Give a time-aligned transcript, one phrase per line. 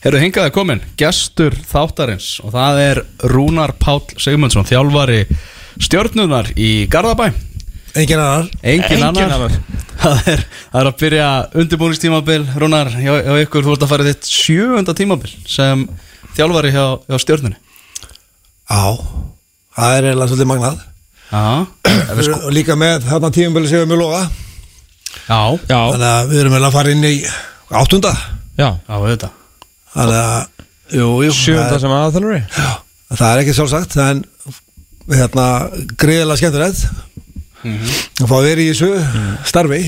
[0.00, 5.26] Herru, hingaði komin, gestur þáttarins og það er Rúnar Páll Sigmundsson, þjálfari
[5.76, 7.26] stjörnunar í Garðabæ.
[8.00, 8.46] Engin annar.
[8.64, 9.58] Engin, annar,
[10.00, 11.24] Það, er, það er að byrja
[11.60, 15.82] undirbúningstímabil Rúnar, hjá, hjá ykkur, þú ert að fara í þitt sjöunda tímabil sem
[16.38, 17.58] þjálfari hjá, hjá stjörnunni.
[18.70, 18.80] Já,
[19.76, 20.78] það er eiginlega svolítið magnað.
[21.28, 21.44] Já,
[22.46, 24.22] Og líka með þarna tíumbölu sem við mjög loga.
[25.28, 27.14] Já, Já, Þannig að við erum eiginlega að fara inn í
[27.82, 28.14] áttunda.
[28.56, 28.70] Já.
[28.88, 29.32] Já, þetta
[29.94, 32.68] Þannig að, jú, jú Sjönda sem aðþjálfari já,
[33.10, 34.20] það er ekki sjálfsagt En
[35.10, 35.46] hérna,
[35.98, 36.84] greiðilega skemmtilegt.
[37.66, 38.90] Að fá að vera í þessu
[39.50, 39.80] starfi.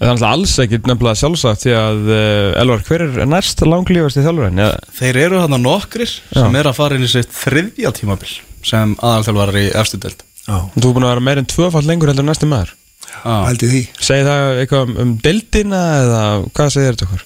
[0.00, 4.16] Það er alltaf alls ekki nefnilega sjálfsagt Því að, uh, Elvar, hver er næst langlífast
[4.16, 4.60] í þjálfurinn?
[4.64, 8.32] Ja, Þeir eru þarna nokkrir sem er að fara inn í sitt þriðja tímabil
[8.64, 10.24] sem aðalþjálfari í efstu deild.
[10.46, 12.72] Já, þú er búin að vera meir en tvöfall lengur heldur næsti maður
[13.20, 13.80] Í því.
[14.00, 16.20] Segir það eitthvað um, um deildina eða
[16.56, 17.24] hvað segir þetta okkur?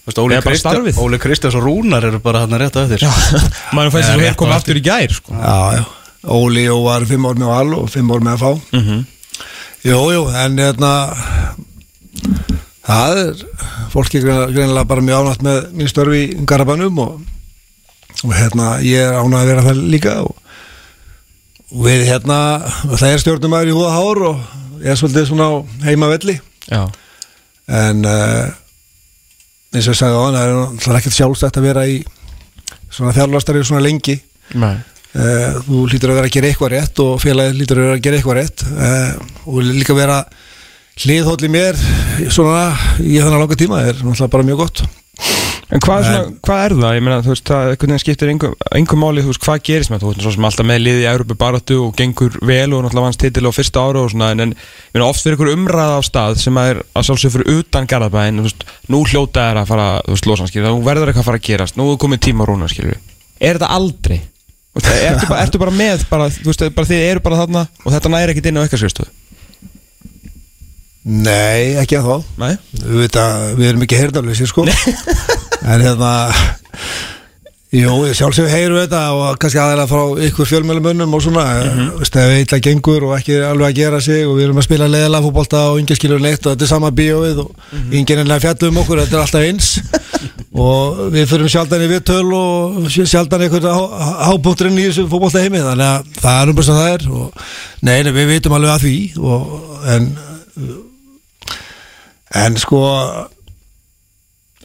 [1.04, 3.04] Óli, Kristjáns og Rúnar eru bara þarna rétt á eftir.
[3.76, 5.36] Maður fæst Eða að þú rétt hér komið á aftur í gær sko.
[5.38, 5.84] Já, já.
[6.34, 9.02] Óli og var fimm ár með Val og fimm ár með að fá mm
[9.84, 10.90] Jú, jú, en hérna
[12.88, 13.42] það er
[13.92, 17.18] fólki greinilega bara mjög ánætt með mín störfi í Garabænum og,
[18.24, 20.32] og hérna ég er ánætt að vera það líka og,
[21.68, 22.38] og við hérna
[22.94, 24.40] það er stjórnumæður í húða hár og
[24.82, 25.54] ég er svolítið svona á
[25.86, 26.38] heima velli
[26.70, 26.82] Já,
[27.68, 28.48] en uh,
[29.74, 32.00] eins og ég sagði á hann það er ekkert sjálfstætt að vera í
[32.94, 34.18] svona þjálfastari svona lengi.
[35.14, 38.04] Uh, þú lítur að vera að gera eitthvað rétt og félagið lítur að vera að
[38.06, 38.66] gera eitthvað rétt.
[38.74, 40.18] Uh, og líka vera
[41.02, 41.78] hliðhóll í mér
[42.30, 42.68] svona
[43.02, 44.84] í þannig langa tíma er náttúrulega bara mjög gott
[45.72, 46.94] En hvað er, svona, hvað er það?
[46.94, 50.02] Ég meina, þú veist, það einhvern veginn skiptir engum, máli, þú veist, hvað gerist með
[50.02, 53.06] þú veist, svo sem alltaf með liði í Európa baráttu og gengur vel og náttúrulega
[53.06, 55.96] vannst titil á fyrsta ára og svona, en, en ég meina, oft fyrir einhver umræða
[55.96, 59.62] á stað sem að er að sjálfsög fyrir utan Garðabæn, þú veist, nú hljóta er
[59.62, 62.00] að fara, þú veist, losan, skilur, þú verður eitthvað að fara að gerast, nú er
[62.04, 63.02] komið tíma á rúna, skilur,
[63.40, 64.20] er þetta aldrei?
[64.74, 67.68] Þú veist, ertu, bara, ertu bara með, bara, þú veist, bara þið eru bara þarna
[67.84, 69.12] og þetta næri ekkit inn á eitthvað?
[71.04, 72.54] Nei, ekki að þá Nei?
[72.80, 73.16] við,
[73.58, 74.64] við erum ekki heyrnarlösir sko
[75.64, 76.12] en hérna
[77.74, 81.88] Jú, sjálfsög heyru þetta og kannski aðeins frá ykkur fjölmjölumönnum og svona, mm -hmm.
[81.98, 84.86] veist, ef eitthvað gengur og ekki alveg að gera sig og við erum að spila
[84.86, 87.94] leðilega fótbolta og yngi skilur neitt og þetta er sama bíóið og mm -hmm.
[87.96, 89.80] yngi nefnilega fjallum okkur, þetta er alltaf eins
[90.66, 93.68] og við fyrum sjaldan í viðtöl og sjaldan einhvern
[94.22, 97.32] hápunkturinn í þessu fótbolta heimi þannig að það er um þess að það er og
[97.82, 99.42] nei, nei, við vitum alveg að því og,
[99.86, 100.16] en
[102.34, 102.80] en sko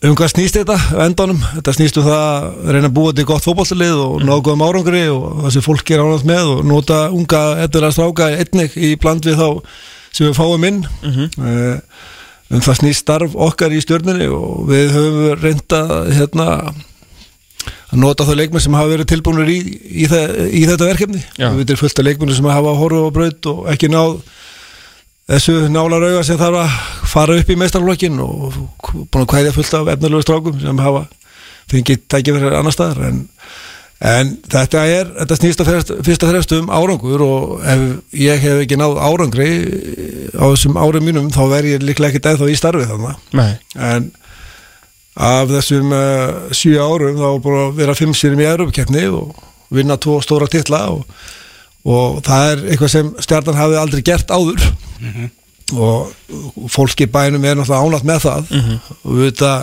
[0.04, 0.78] um hvað snýst þetta?
[1.04, 1.40] Endanum?
[1.58, 5.06] Þetta snýst um það að reyna að búa til gott fótballtalið og ná góðum árangri
[5.12, 9.28] og það sem fólk er ánægt með og nota unga etnilega stráka einnig í bland
[9.28, 9.50] við þá
[10.16, 10.84] sem við fáum inn.
[11.04, 11.82] Uh,
[12.50, 16.48] um það snýst starf okkar í stjórninni og við höfum reynda hérna
[17.90, 21.22] að nota þá leikmenn sem hafa verið tilbúinur í, í, í þetta verkefni.
[21.36, 21.50] Já.
[21.52, 24.20] við veitum fullt af leikmenn sem hafa horfu á braut og ekki náð
[25.30, 26.76] þessu nálarauga sem þarf að
[27.10, 28.60] fara upp í meistarflokkin og
[29.12, 31.06] búin að kvæðja fullt af efnulegu strákum sem hafa
[31.70, 33.10] fengið tækifæri annar staðar.
[33.10, 33.20] En,
[34.10, 35.72] en þetta er þetta snýst að
[36.08, 37.84] fyrst, að fremst um árangur og ef
[38.18, 39.50] ég hef ekki náð árangri
[40.34, 43.52] á þessum árum mínum þá verð ég líklega ekkert eða í starfið þannig Nei.
[43.76, 44.10] En
[45.20, 49.36] af þessum uh, sjö árum þá búin að vera fimm sérum í Europakefni og
[49.70, 51.04] vinna tvo stóra titla og,
[51.88, 54.64] og það er eitthvað sem stjarnan hafi aldrei gert áður.
[55.70, 58.50] Og fólk í bænum er náttúrulega ánætt með það.
[59.04, 59.54] Og við þetta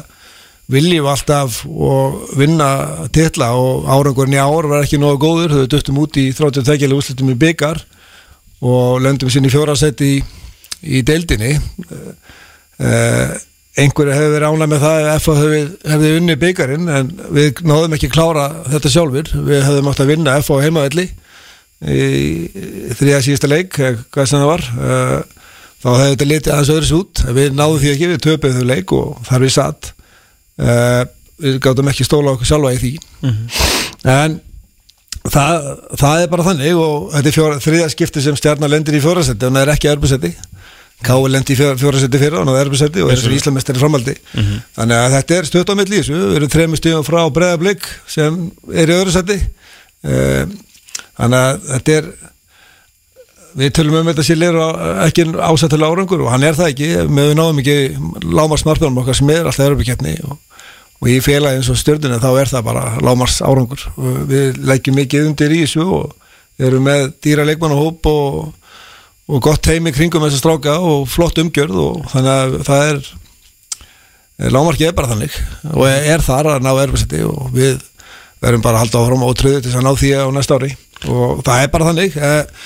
[0.73, 2.69] viljum alltaf og vinna
[3.15, 7.31] titla og árangurinn í ár var ekki nógu góður, þau döttum út í 32 úrslutum
[7.31, 7.85] í byggar
[8.67, 10.23] og löndum sinni í fjórasætti í,
[10.83, 11.53] í deildinni.
[12.77, 13.37] Uh,
[13.77, 15.41] einhverju hefur verið ánæg með það ef það
[15.93, 19.31] hefði, unni byggarinn en við náðum ekki klára þetta sjálfur.
[19.47, 21.07] Við hefðum átt að vinna F á heimavelli
[21.85, 25.19] í þriða síðasta leik hvað sem það var uh,
[25.83, 28.71] þá hefði þetta litið aðeins öðru svo út við náðum því ekki, við töpuðum þau
[28.71, 29.93] leik og þar við satt
[30.63, 31.03] uh,
[31.43, 32.93] við gáttum ekki stóla okkur sjálfa í því.
[34.09, 34.39] En
[35.29, 35.71] það,
[36.01, 39.49] það er bara þannig og þetta er fjóra, þriða skipti sem stjarnar lendir í fjórasetti
[39.49, 40.33] og það er ekki erbusetti
[41.05, 44.15] Káur lendi í fjórasetti fyrir og það er erbusetti og er svo íslamestari framhaldi.
[44.79, 48.39] Þannig að þetta er stöðt á lísu við erum þrejum stíðum frá breðablík sem
[48.73, 49.37] er í öðru setti
[51.17, 52.11] þannig að þetta er
[53.57, 54.67] við tölum um þetta sér leira
[55.07, 57.77] ekki ásættilega árangur og hann er það ekki með við náðum ekki
[58.37, 60.37] lámars margbjörnum okkar sem er alltaf erfikeppni og,
[61.01, 65.01] og í félagi eins og stjórnina þá er það bara lámars árangur og við leggjum
[65.01, 66.13] mikið undir í þessu og
[66.57, 68.71] við erum með dýra leikmannahóp og,
[69.33, 74.91] og gott heimi kringum þessa stráka og flott umgjörð og þannig að það er lámarkið
[74.91, 75.37] er bara þannig
[75.73, 77.79] og er þar að ná erfiðsetti og við
[78.45, 80.75] verðum bara að halda áfram og tröðu til þess að ná því á næsta ári
[81.11, 82.65] og það er bara þannig eh,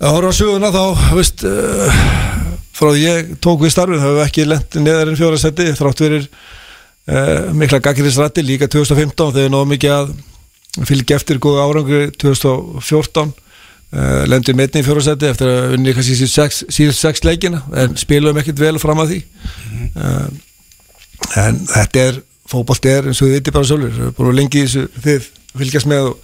[0.00, 0.82] að horfa á söguna þá
[1.16, 2.02] veist, uh,
[2.74, 5.68] frá því ég tók við starfið þá hefur við ekki lent neðar en fjóra seti
[5.78, 10.12] þrátt verir uh, mikla gaggirisrætti líka 2015 þegar við náðum mikið að
[10.90, 17.00] fylgja eftir góða árangur 2014 uh, lendum einni í fjóra seti eftir að unni síðust
[17.00, 19.20] sex, leikina en spilum ekkert vel fram að því.
[21.38, 22.18] En þetta er
[22.50, 26.10] fókbalt er eins og þið viti bara sjálfur bara lengi í þessu þið fylgjast með
[26.10, 26.18] og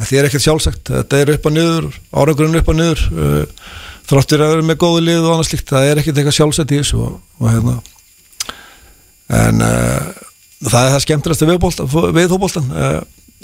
[0.00, 0.90] þetta er ekkert sjálfsagt.
[0.90, 3.06] Þetta er upp og niður, árangurinn upp og niður.
[3.12, 3.70] Uh,
[4.10, 6.80] þráttur að vera með góðu lið og annað slikt, það er ekkert eitthvað sjálfsagt í
[6.80, 7.76] þessu og, og hérna.
[9.40, 10.08] En uh,
[10.66, 12.96] það er það skemmtilegast við fókbaltan uh,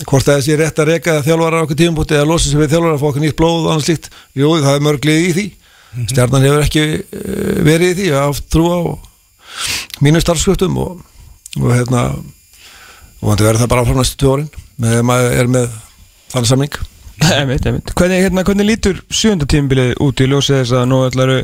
[0.07, 2.97] hvort það sé rétt að reyka þjálfara á okkur tíumbúti eða losa sig við þjálfara
[2.97, 5.47] að fá okkur nýtt blóð og annað slikt, jú það er mörglið í því.
[5.47, 6.09] Mm -hmm.
[6.11, 8.81] stjarnan hefur ekki uh, verið í því að trú á
[10.05, 11.01] mínu starfskröftum og,
[11.63, 12.03] og hérna
[13.23, 15.69] og það verður það bara áfram næstu tjórin með maður er með
[16.35, 16.79] þannig samning
[17.33, 17.91] Einmitt, einmitt.
[17.97, 21.39] Hvernig, hérna, hvernig lítur sjöndatímbilið út í ljósið þess að nú ætlaru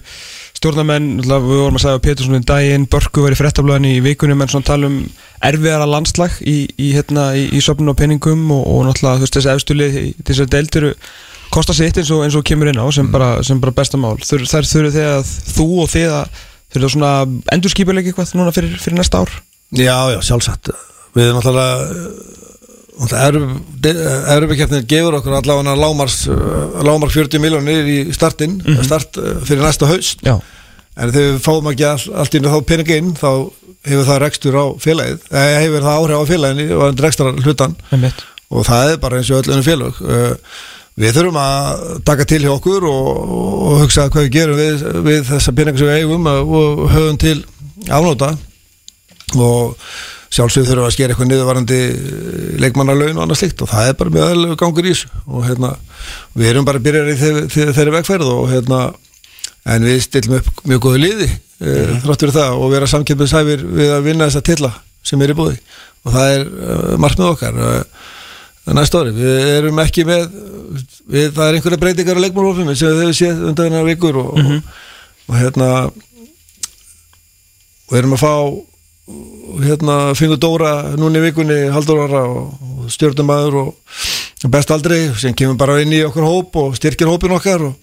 [0.59, 4.45] stjórnarmenn, ætla, við vorum að segja Pétursson í daginn, Börgu var í frettablaðinu í vikunum
[4.45, 4.99] en svona tala um
[5.43, 9.39] erfiðara landslag í, í, hérna, í, í söfnun og peningum og, og náttúrulega þú veist
[9.39, 10.89] þessi efstulið þess að deildir
[11.53, 13.15] kostar sitt eins og, eins og kemur inn á sem, mm.
[13.17, 14.19] bara, sem bara bestamál.
[14.21, 17.15] Þur, þar þurfu þið að þú og þið að þurfu það svona
[17.57, 19.35] endurskipuleik eitthvað núna fyrir, fyrir næsta ár?
[19.73, 20.73] Já, já, sjálfsagt.
[21.17, 22.52] Við erum náttúrulega
[23.01, 28.85] Erfubikefnin gefur okkur allavega lámars, uh, lámar 40 miljónir í startin mm -hmm.
[28.85, 30.21] start uh, fyrir næsta haust.
[30.23, 30.41] Já.
[30.97, 33.51] en þegar við fáum ekki all, allt inn þá peningi inn þá
[33.89, 37.77] hefur það rekstur á félagið eða hefur það áhrif á félaginu og rekstur hlutan
[38.51, 40.35] og það er bara eins og öll ennum félag uh,
[41.01, 43.09] við þurfum að taka til hjá okkur og,
[43.73, 47.39] og hugsa hvað við gerum við, við þessa peningi sem við eigum og höfum til
[47.89, 48.35] afnóta
[49.41, 49.79] og
[50.33, 54.15] sjálfsögur þurfum að skera eitthvað niðurvarandi eh, leikmannarlaun og annað slikt og það er bara
[54.17, 55.73] mjög gangur í þessu og hérna,
[56.39, 57.17] við erum bara að byrja í
[57.77, 58.81] þeirri vegferð og hérna
[59.73, 62.01] en við stillum upp mjög góðu liði mm.
[62.07, 64.73] þráttur það og vera samkjöndum við að vinna þessa tilla
[65.07, 65.59] sem er í búði
[66.03, 67.83] og það er uh, margt með okkar uh,
[68.75, 70.27] næsta ári, við erum ekki með
[71.11, 74.33] við, það er einhverja breytingar á leikmannhófum sem við hefum séð undan þennar vikur og,
[74.39, 74.61] mm -hmm.
[74.65, 75.71] og, og hérna
[77.91, 78.35] og erum að fá
[79.63, 85.59] hérna fengur Dóra núni í vikunni haldur ára og stjórnumæður og best aldrei sem kemur
[85.59, 87.75] bara inn í okkur hóp og styrkir hópin okkar og,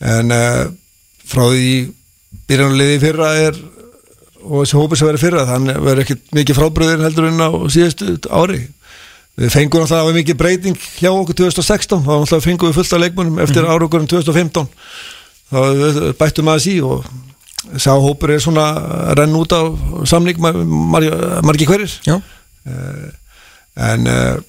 [0.00, 0.64] en uh,
[1.26, 1.70] frá því
[2.50, 3.58] byrjanliði fyrra er
[4.40, 8.14] og þessi hópi sem verður fyrra þannig verður ekkert mikið frábröðir heldur en á síðustu
[8.30, 8.62] ári
[9.40, 13.62] við fengum alltaf mikið breyting hjá okkur 2016 þá fengum við fullt af leikmunum eftir
[13.62, 13.74] mm -hmm.
[13.74, 14.68] ára okkur um 2015
[15.50, 17.04] þá bættum við að sí og
[17.80, 18.68] sá hópur er svona
[19.10, 19.60] að renn út á
[20.08, 21.10] samling margi,
[21.46, 21.96] margi hverjir.
[22.08, 23.10] Uh,
[23.90, 24.40] en uh,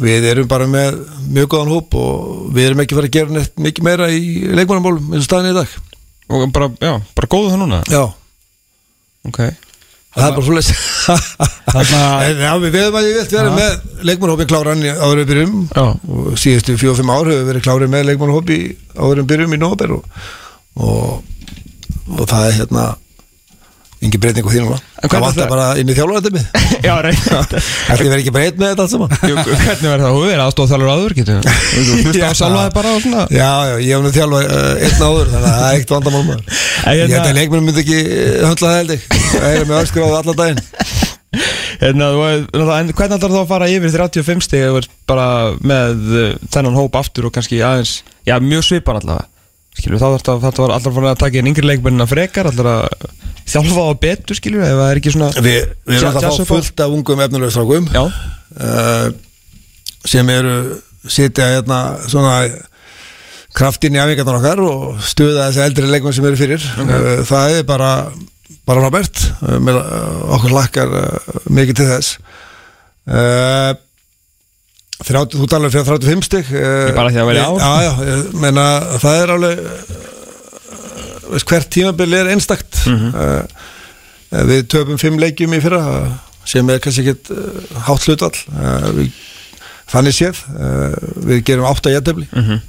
[0.00, 1.00] við erum bara með
[1.34, 4.22] mjög góðan hóp og við erum ekki farið að gera neitt mikið meira í
[4.54, 5.76] leikmannamálum eins og staðin í dag.
[6.34, 7.82] Og bara, já, bara góðu það núna?
[7.90, 8.04] já.
[9.24, 9.40] Ok.
[10.14, 10.82] Það er bara svolítið
[12.44, 15.54] já, við veðum að ég vilt vera með leikmannhópi kláran áður við byrjum.
[15.82, 18.58] Og síðustu fjóð-fimm ár hefur við verið klárið með leikmannhópi
[18.94, 20.20] áður við byrjum í nóber og,
[20.78, 21.33] og
[22.12, 22.84] og það er hérna
[24.04, 24.78] yngi breyting á því núna.
[25.04, 26.36] Það vantar bara inn í þjálfur
[26.86, 29.14] Já, reyna Það verður ekki breyt með þetta allt saman?
[29.24, 30.14] Jú, Hvernig verður það?
[30.14, 31.96] Þú verður aðstóð þjálfur áður getur Þú?
[32.04, 33.24] Hlusta á salvaði bara og svona.
[33.32, 36.22] Já, já, ég hef nú þjálfur uh, einn áður þannig að það er eitt vandamál
[36.28, 36.62] maður.
[36.94, 38.00] Ég held að leikmennum myndi ekki
[38.44, 39.06] höndla það held ég.
[39.34, 40.64] Það er með öskur á það allan daginn.
[41.84, 42.08] Hérna,
[42.54, 45.28] hvernig ætlar þú að fara yfir 35 stíg bara
[45.66, 49.26] með uh, þennan hóp aftur og kannski aðeins, já, mjög svipan allavega
[49.74, 53.08] skilur þá þetta, þetta var alltaf að taka inn yngri leikmennina frekar alltaf að
[53.50, 55.54] þjálfa á betur skilur ef það er ekki svona Vi,
[55.84, 58.04] Við erum alltaf að fá fullt af ungum efnulegstrákum uh,
[58.68, 59.08] eh,
[60.04, 60.54] sem eru
[61.10, 62.36] sitja hérna svona
[63.54, 66.64] kraftinn í afvíkarnar okkar og stuða þessi eldri leikmenn sem eru fyrir.
[66.84, 67.18] Okay.
[67.18, 67.90] uh, það er bara
[68.64, 69.82] bara rábært uh,
[70.38, 72.16] okkur lakkar eh, mikið til þess.
[73.04, 73.83] Og
[75.02, 76.50] 30, þú talar fyrir 35 stygg
[76.94, 78.66] bara því að vera á já, já, ég meina
[79.02, 79.62] það er alveg
[81.32, 83.48] veist, hvert tímabill er einstakt mm -hmm.
[84.52, 85.82] við töfum 5 leikjum í fyrra
[86.44, 87.32] sem er kannski ekkit
[87.88, 89.02] hátt hlutvall uh,
[89.90, 90.44] þannig séð
[91.26, 92.60] við gerum 8 jættöfli mm -hmm.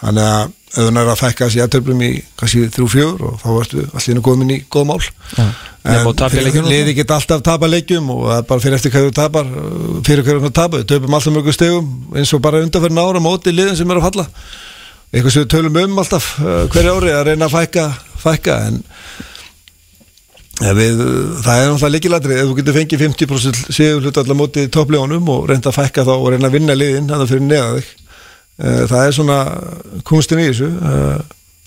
[0.00, 4.22] Þannig að þú næra að fækka þessi jættöflum í kannski 3-4 og þá ertu allir
[4.24, 5.00] góðminn í góð mál.
[5.36, 9.46] Ja en liði geta alltaf tapa leikjum og það er bara fyrir eftir hverju tapar
[10.04, 13.54] fyrir hverju hverju tapar, við töfum alltaf mjög stegum eins og bara undanferðin ára móti
[13.54, 14.26] liðin sem eru að falla.
[15.10, 17.86] Eitthvað sem við tölum um alltaf uh, hverju ári að reyna að fækka,
[18.20, 18.82] fækka en
[20.76, 21.00] við,
[21.40, 25.48] það er náttúrulega líkilatri ef þú getur fengið 50% sigur hlut allar móti topplegunum og
[25.48, 28.09] reynda að fækka þá og reyna að vinna liðin þannig fyrir neða þig Eh,
[28.60, 29.36] það er svona
[30.06, 31.20] kunstin í þessu Eh,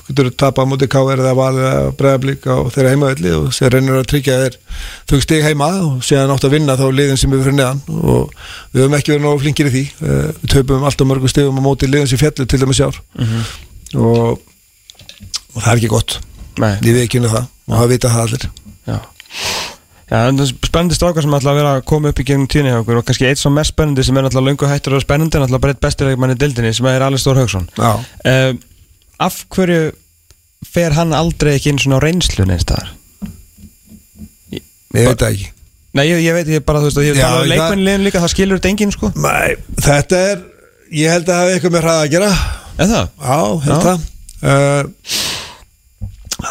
[0.04, 4.02] getur tapa á móti káver eða valið eða bregðablík á þeirra heimavelli og sér reynir
[4.02, 4.58] að tryggja þér
[5.08, 8.34] þau stig heima og séðan átt að vinna þá liðin sem er fyrir neðan og
[8.74, 9.84] við höfum ekki verið nógu flinkir í því.
[10.04, 13.00] Eh, við töpum alltaf mörgum stigum á móti liðin sem fjallu til dæmis ár.
[13.96, 14.44] Og,
[15.56, 16.20] og það er ekki gott.
[16.60, 18.50] Nei, við ekki unni það og það vita það allir.
[18.92, 19.00] Já
[20.14, 22.70] En það er spennandi strákar sem ætla að vera að koma upp í gegnum tíunni
[22.74, 25.40] hjá okkur og kannski eitt sem mest spennandi sem er alltaf löngu hættur og spennandi
[25.40, 28.54] en alltaf bara eitt bestilegmann í dildinni sem er Alice Stór Haugsson uh,
[29.24, 29.80] Af hverju
[30.70, 32.94] fer hann aldrei ekki inn svona á reynslu neins staðar?
[34.54, 35.50] Ég veit það ekki.
[35.98, 38.22] Nei, ég, ég veit, ég bara, þú veist, ég Já, tala um það- leikmennilegin líka,
[38.22, 39.10] það skilur þetta enginn, sko.
[39.18, 40.42] Nei, þetta er
[40.94, 42.26] Ég held að hafa eitthvað með hraða að gera.
[42.78, 43.06] Er það?
[43.18, 44.04] Já, held það.
[44.44, 45.22] Uh,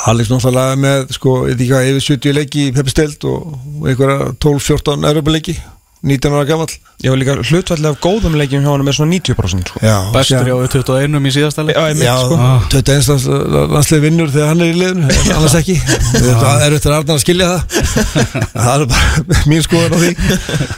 [0.06, 4.32] Alex náttúrulega með sko, ég veit ekki hvað, yfir 70 leiki í Peppistild og, einhverja
[4.42, 5.56] 12-14 Europaleiki
[6.02, 6.72] 19 ára gamall.
[7.02, 9.82] Ég var líka hlutvallega af góðum leikjum hjá hann með svona 90% sko.
[9.86, 11.78] Já, Bestur hjá 21 í síðasta leik.
[11.78, 12.38] Já, Já, sko.
[12.42, 12.64] Ah.
[12.72, 17.22] 21 landslið vinnur þegar hann er í liðinu annars ekki, það er eftir Arnar að
[17.22, 17.78] skilja það.
[18.62, 20.10] Það er bara mín skoðan á því.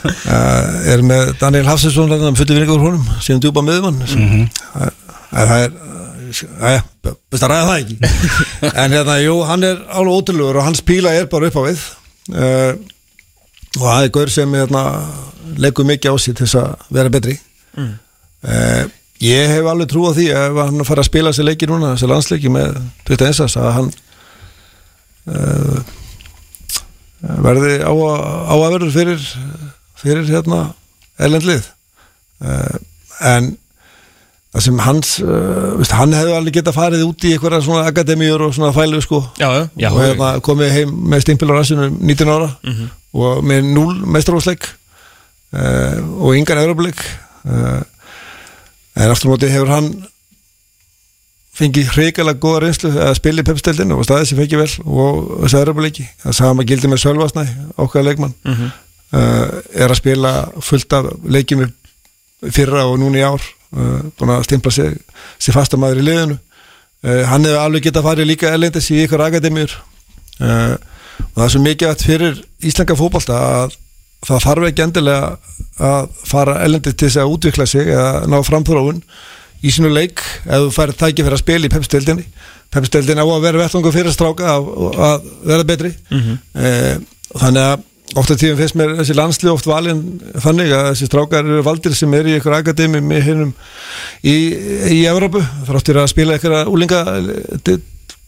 [0.05, 4.93] Uh, er með Daniel Hafsinsson fulli vinningur úr honum, síðan djúpa miðumann mm -hmm.
[5.33, 5.75] það er
[6.25, 7.97] best að ræða það ekki
[8.83, 11.81] en hérna, jú, hann er alveg ótrúlegur og hans píla er bara upp á við
[12.35, 12.73] uh,
[13.75, 14.83] og það er gaur sem hérna,
[15.61, 17.39] leggur mikið á sig til þess að vera betri
[17.75, 17.89] Mm.
[18.47, 18.85] uh,
[19.19, 22.07] ég hef alveg trú á því ef hann fara að spila þessi leiki núna þessi
[22.07, 22.77] landsleiki með
[23.09, 23.57] 21.
[23.59, 23.89] að hann
[25.27, 25.81] uh,
[27.43, 29.27] verði á, á að verður fyrir
[29.99, 30.61] fyrir hérna
[31.19, 31.67] erlendlið
[33.25, 33.51] en
[34.55, 38.45] það sem hans uh, veist, hann hefði alveg getað farið út í einhverja svona akademíur
[38.47, 39.19] og svona fælu sko.
[39.41, 42.87] Já, já, og hérna, komið heim með stimpil á rassinu 19 ára Mhm.
[43.15, 44.63] og með 0 meistarósleik
[45.53, 46.99] uh, og yngan eurobleik
[47.45, 47.81] uh,
[48.95, 49.89] en aftur móti hefur hann
[51.55, 55.59] fengið hrikalega góða reynslu að spila í pepsteldinu og staðið sem fengið vel og þessi
[55.61, 57.45] eurobleiki það sama gildi með Sölvasnæ
[57.79, 58.33] okkar leikmann.
[58.43, 58.71] Mhm.
[59.15, 61.67] uh, er að spila fullt af leikjum
[62.51, 63.39] fyrra og núna í ár.
[63.41, 64.97] uh, búin að stimpla sig,
[65.39, 66.37] sig fastamæður í liðinu.
[67.05, 69.73] Uh, hann hefur alveg getað farið líka erlendis í ykkur akademíur.
[70.39, 70.75] Uh,
[71.31, 73.77] og það er svo mikið að fyrir íslenska fótbolta að
[74.25, 75.31] það þarf ekki endilega
[75.85, 79.03] að fara erlendis til þess að útvikla sig eða ná framþróun
[79.61, 80.23] í sínu leik.
[80.45, 82.27] Ef þú færið tæki fyrir að spila í pepsteldinni
[82.75, 84.69] pepsteldin á að vera vettvangu fyrir stráka að,
[85.07, 85.91] að vera betri.
[86.11, 86.39] Mhm.
[86.59, 86.95] eh,
[87.35, 90.03] þannig að ofta tíðum finnst mér þessi landslið oft valin
[90.43, 93.51] þannig að þessi strákar eru valdir sem eru í ykkur akademi með hinnum
[94.21, 94.35] í,
[94.93, 97.01] í Evrópu þráttir að spila ykkur úlinga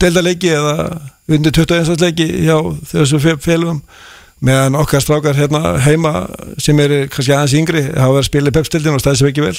[0.01, 0.75] deildaleiki eða
[1.27, 2.57] undir 21 leiki hjá
[2.91, 3.81] þessu félugum
[4.43, 6.27] meðan okkar strákar hérna heima
[6.62, 9.46] sem eru kannski aðeins yngri hafa verið að spila í pepstildin og stæði sem ekki
[9.46, 9.55] vel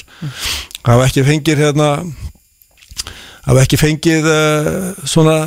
[0.87, 1.89] hafa ekki fengið hérna
[3.49, 5.39] hafa ekki fengið uh, svona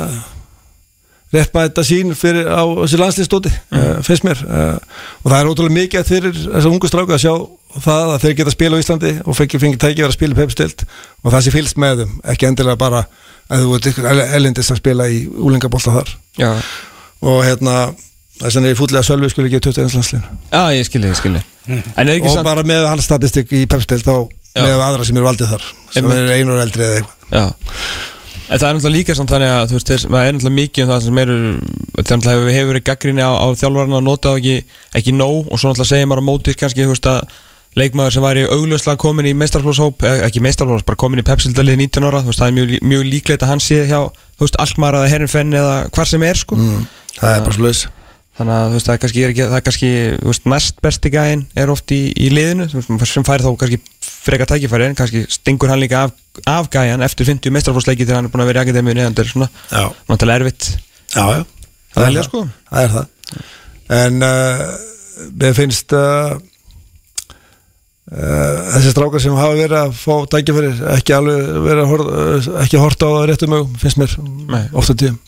[1.32, 4.76] réttmæta sín fyrir á þessi landslýstóti uh, finnst mér uh,
[5.22, 7.34] og það er ótrúlega mikið að fyrir þessar ungu stráka að sjá
[7.80, 10.40] það að þeir geta að spila á Íslandi og fengið fengi tækið að spila í
[10.42, 13.04] pepstild og það sé fylgst með þeim, ekki endilega bara
[13.52, 16.12] að þú ert elendist að spila í úlingabólta þar.
[16.40, 16.50] Já,
[17.24, 17.76] og hérna
[18.42, 20.22] þess vegna er ég fútlega sölvi skulle ekki 21 landslýn
[20.52, 24.02] já ég skilji, ég skilji En er ekki og bara með hans statistik í pepstild
[24.06, 24.14] þá
[24.52, 24.64] Já.
[24.66, 27.28] með aðra sem eru valdið þar sem eru einur eldri eða eitthvað.
[27.32, 28.11] Já
[28.52, 30.84] En það er náttúrulega líka samt þannig að þú veist, þess, það er náttúrulega mikið
[30.84, 31.38] um það sem eru
[32.02, 34.56] þannig að hefur verið gaggrinni á, á þjálfarna að nota ekki,
[35.00, 37.22] ekki nóg og svo náttúrulega segir maður á mótið kannski, veist að
[37.80, 42.20] leikmaður sem væri augljóslega komin í meistarflóshóp, ekki meistarflós, bara komin í pepsildalið 19 ára,
[42.26, 44.02] veist, það er mjög, mjög líklegt að hann sé hjá,
[44.36, 46.60] þú veist, Alkmaar eða hvar sem er, sko.
[46.60, 46.84] Mm,
[47.16, 47.86] það er bara laus
[48.38, 51.92] þannig að það er kannski, er ekki, það er kannski næst besti gæinn er oft
[51.92, 56.14] í, í liðinu sem færi þá kannski frekar tækifæri en kannski stingur hann líka af,
[56.48, 59.32] af gæjan eftir 50 mestrarfórsleiki þegar hann er búin að vera í akademíu neðan þetta
[59.32, 60.70] svona já, náttúrulega erfitt.
[61.12, 61.42] Já, já.
[61.92, 62.44] Það er það, sko.
[62.70, 63.10] það er það.
[63.98, 64.62] En uh,
[65.42, 66.32] mér finnst uh,
[68.12, 72.24] uh, þessi strákar sem hafa verið að fá tækifæri ekki alveg verið að horta,
[72.64, 74.16] ekki að horta á það réttum augum, finnst mér
[74.54, 74.64] Nei.
[74.72, 75.20] ofta tíum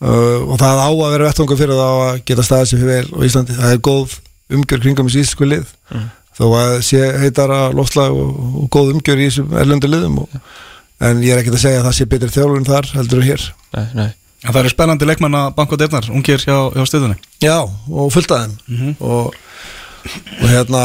[0.00, 3.08] uh, og það á að vera vettvangur fyrir það að geta staðið sér fyrir vel
[3.12, 4.18] á Íslandi, það er góð
[4.54, 5.70] umgjör kringum í síðsku lið.
[5.90, 6.08] Mm.
[6.38, 10.36] Þó að sé heitara loftslag og, og góð umgjör í þessum erlendu liðum og,
[11.04, 13.46] en ég er ekkert að segja að það sé betri þjálfurinn þar heldur en hér
[13.76, 14.10] nei, nei.
[14.44, 18.34] En það eru spennandi leikmann að banka dyrnar, ungir hjá, hjá stöðunni Já, og fullt
[18.36, 18.96] af þeim Mhm.
[19.00, 19.34] og,
[20.42, 20.82] og hérna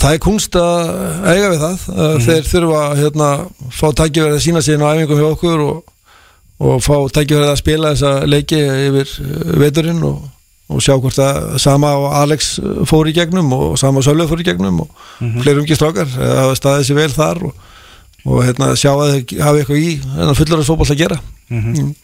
[0.00, 0.90] það er kunst að
[1.28, 3.30] eiga við það mm þeir þurfa að hérna,
[3.74, 5.80] fá tækifærið að sína sín á æfingum hjá okkur og,
[6.60, 10.22] og fá tækifærið að spila þessa leiki yfir uh, veturinn og,
[10.70, 14.28] og sjá hvort að sama og Alex uh, fór í gegnum og sama og Sölvi
[14.30, 15.08] fór í gegnum og
[15.42, 17.66] fleiri ungi strákar uh, hafa staðið sér vel þar og,
[18.26, 21.20] og hérna, sjá að þau hafi eitthvað í hérna, fullur að fótboll að gera.
[21.50, 21.94] Mm.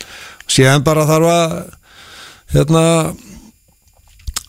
[0.50, 1.56] síðan bara þarf að
[2.56, 2.84] hérna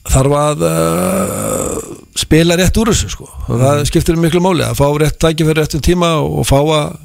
[0.07, 3.27] þarf að uh, spila rétt úr þessu sko.
[3.47, 6.95] Og það skiptir miklu máli að fá rétt tækifæri réttum tíma og fá að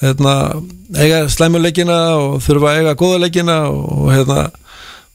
[0.00, 0.34] hérna,
[0.96, 4.46] eiga slæmuleikina og þurfa að eiga góðaleikina og hérna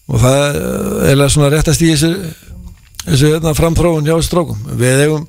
[0.10, 0.60] og það er
[1.08, 2.12] eiginlega svona réttast í þessu,
[3.06, 5.26] þessu hérna, framþróun hjá strókum við eigum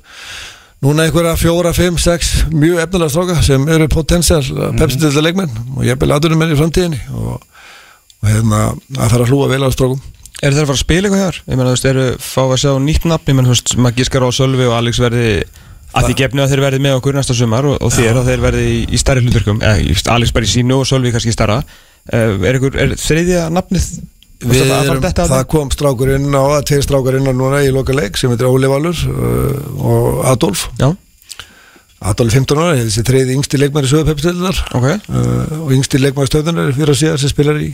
[0.85, 4.77] núna einhverja fjóra, fimm, sex mjög efnilega stróka sem eru potensial -hmm.
[4.77, 6.99] pepsindilda leikmenn og ég byrja aðunum menn í framtíðinni.
[7.13, 7.41] Og,
[8.21, 8.61] og hérna
[8.93, 10.01] það þarf að hlúa vel á strókum
[10.37, 11.37] Er þeir að fara að spila eitthvað hér?
[11.47, 13.25] Ég meina, þú veist, eru fá að sjá nýtt nafn?
[13.31, 15.29] Ég meina, þú veist, maður gískar á Sölvi og Alex verði
[15.97, 18.43] að því gefnu að þeir verði með okkur næsta sumar og, og þér og þeir
[18.43, 19.81] verði í, í starri hluturkum eh,
[20.13, 23.87] Alex bara í sínu og Sölvi kannski starra uh, Er, ykkur, er þriðja nafnið
[24.37, 28.19] Við erum, það kom strákur inn á tveir strákur inn á núna í loka leik
[28.19, 30.91] sem heitir Óli Valur uh, og Adolf Já.
[32.05, 34.99] Adolf 15 ára, þessi þriði yngsti leikmæri sögupepstillar okay.
[35.09, 37.71] uh, og yngsti leikmæri stöðunar fyrir að síðan sem spilar í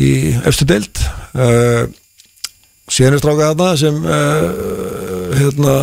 [0.00, 0.10] í
[0.50, 1.04] eftir deild
[1.38, 1.86] uh,
[2.90, 4.02] síðan er strákað þarna sem
[5.38, 5.78] hérna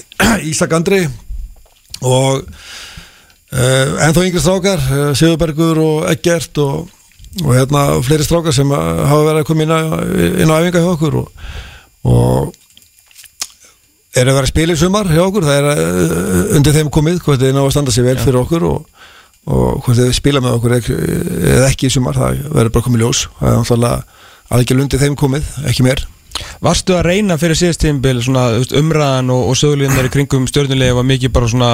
[0.52, 1.06] Ísak Andri
[2.04, 2.44] og
[3.50, 4.82] ennþá yngri strákar
[5.16, 6.90] Sigurbergur og Eggert og
[7.44, 9.74] og hérna fleiri strákar sem hafa verið að koma inn
[10.42, 11.44] inn á æfinga hjá okkur og,
[12.10, 12.54] og
[14.18, 15.46] er að vera að spila í sumar hjá okkur.
[15.46, 15.82] Það er að,
[16.58, 19.04] undir þeim komið hvort þið ná að standa sér vel fyrir okkur og,
[19.46, 23.26] og hvort þið spila með okkur eða ekki í sumar, það verður bara komið ljós.
[23.38, 23.94] Það er náttúrulega
[24.50, 26.06] algjör undir þeim komið ekki mér
[26.64, 28.18] Varstu að reyna fyrir síðastímbil
[28.80, 31.70] umræðan og, og söguleginar í kringum stjórnulegi var mikið bara svona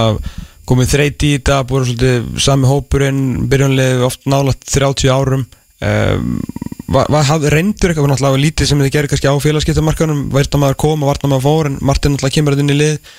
[0.67, 5.47] komið þreyti í þetta, búið svolítið sami hópurinn, byrjunlega oft nálat 30 árum.
[5.87, 6.41] Um,
[6.89, 11.27] reyndur eitthvað náttúrulega lítið sem þið gerir kannski á félagskiptamarkanum vært að maður koma, vart
[11.27, 13.11] að maður fór en Martin náttúrulega kemur þetta inn í lið.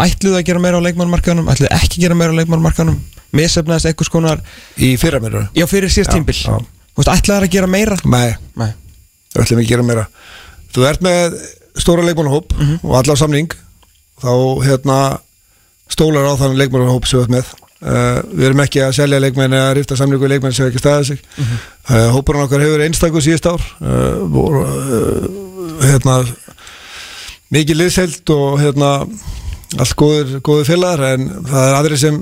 [0.00, 3.00] Ætluðu að gera meira á leikmannmarkanum, ætluðu ekki að gera meira á leikmannmarkanum,
[3.36, 4.44] misefnaðist eitthvað skonar
[4.80, 5.46] í fyrra meira?
[5.56, 6.38] Já, fyrir síðast tímbil
[7.08, 7.96] ætlaðu að gera meira?
[8.04, 8.72] Nei, Nei.
[9.36, 10.06] ætlaðu að gera meira
[10.74, 11.40] Þú ert með
[11.78, 12.78] stóra leikmannahóp mm -hmm.
[12.82, 13.50] og allar samling
[14.20, 14.32] þá
[14.66, 15.18] hérna
[15.88, 17.46] stólar á þannig leikmannahóp sem við erum með
[17.80, 21.18] uh, við erum ekki að selja leikmenn eða rifta samlingu leikmenn sem ekki staðið sig
[21.20, 21.58] mm -hmm.
[21.96, 24.64] uh, hópurinn okkar hefur einstakku síðust ár uh, voru,
[25.82, 26.24] hérna
[27.50, 29.08] mikið liðselt og hérna
[29.78, 32.16] allt góður, góður félagar en það er aðri sem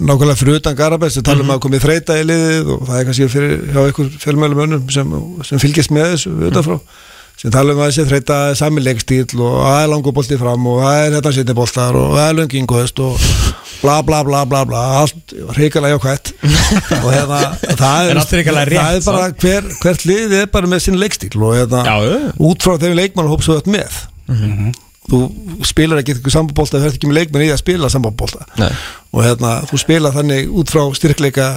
[0.00, 1.56] nákvæmlega fyrir utan Garabæs sem tala um mm -hmm.
[1.56, 5.12] að komið þreita í liðið og það er kannski fyrir hjá einhver fjölmjölum önnum sem,
[5.44, 7.06] sem fylgjast með þessu utanfrá mm -hmm
[7.38, 11.12] sem tala um að þessi þreita samilegstíl og það er langubolti fram og það er
[11.14, 13.28] þetta setniboltar og það er lönginguðst og
[13.78, 14.82] bla bla bla bla bla.
[15.04, 16.32] Allt reykjala jákvæmt
[17.04, 17.38] og hérna
[17.78, 21.84] það er, það er bara hver, hvert lið er bara með sín leikstíl og hérna
[21.86, 21.96] Já,
[22.50, 24.02] út frá þeim leikmann hóps við öll með.
[24.28, 24.74] Mm -hmm.
[25.08, 25.22] þú
[25.70, 28.50] spilar ekki sambabólta þú verður ekki með leikmann í að spila sambabólta
[29.14, 31.48] og hérna þú spila þannig út frá styrkleika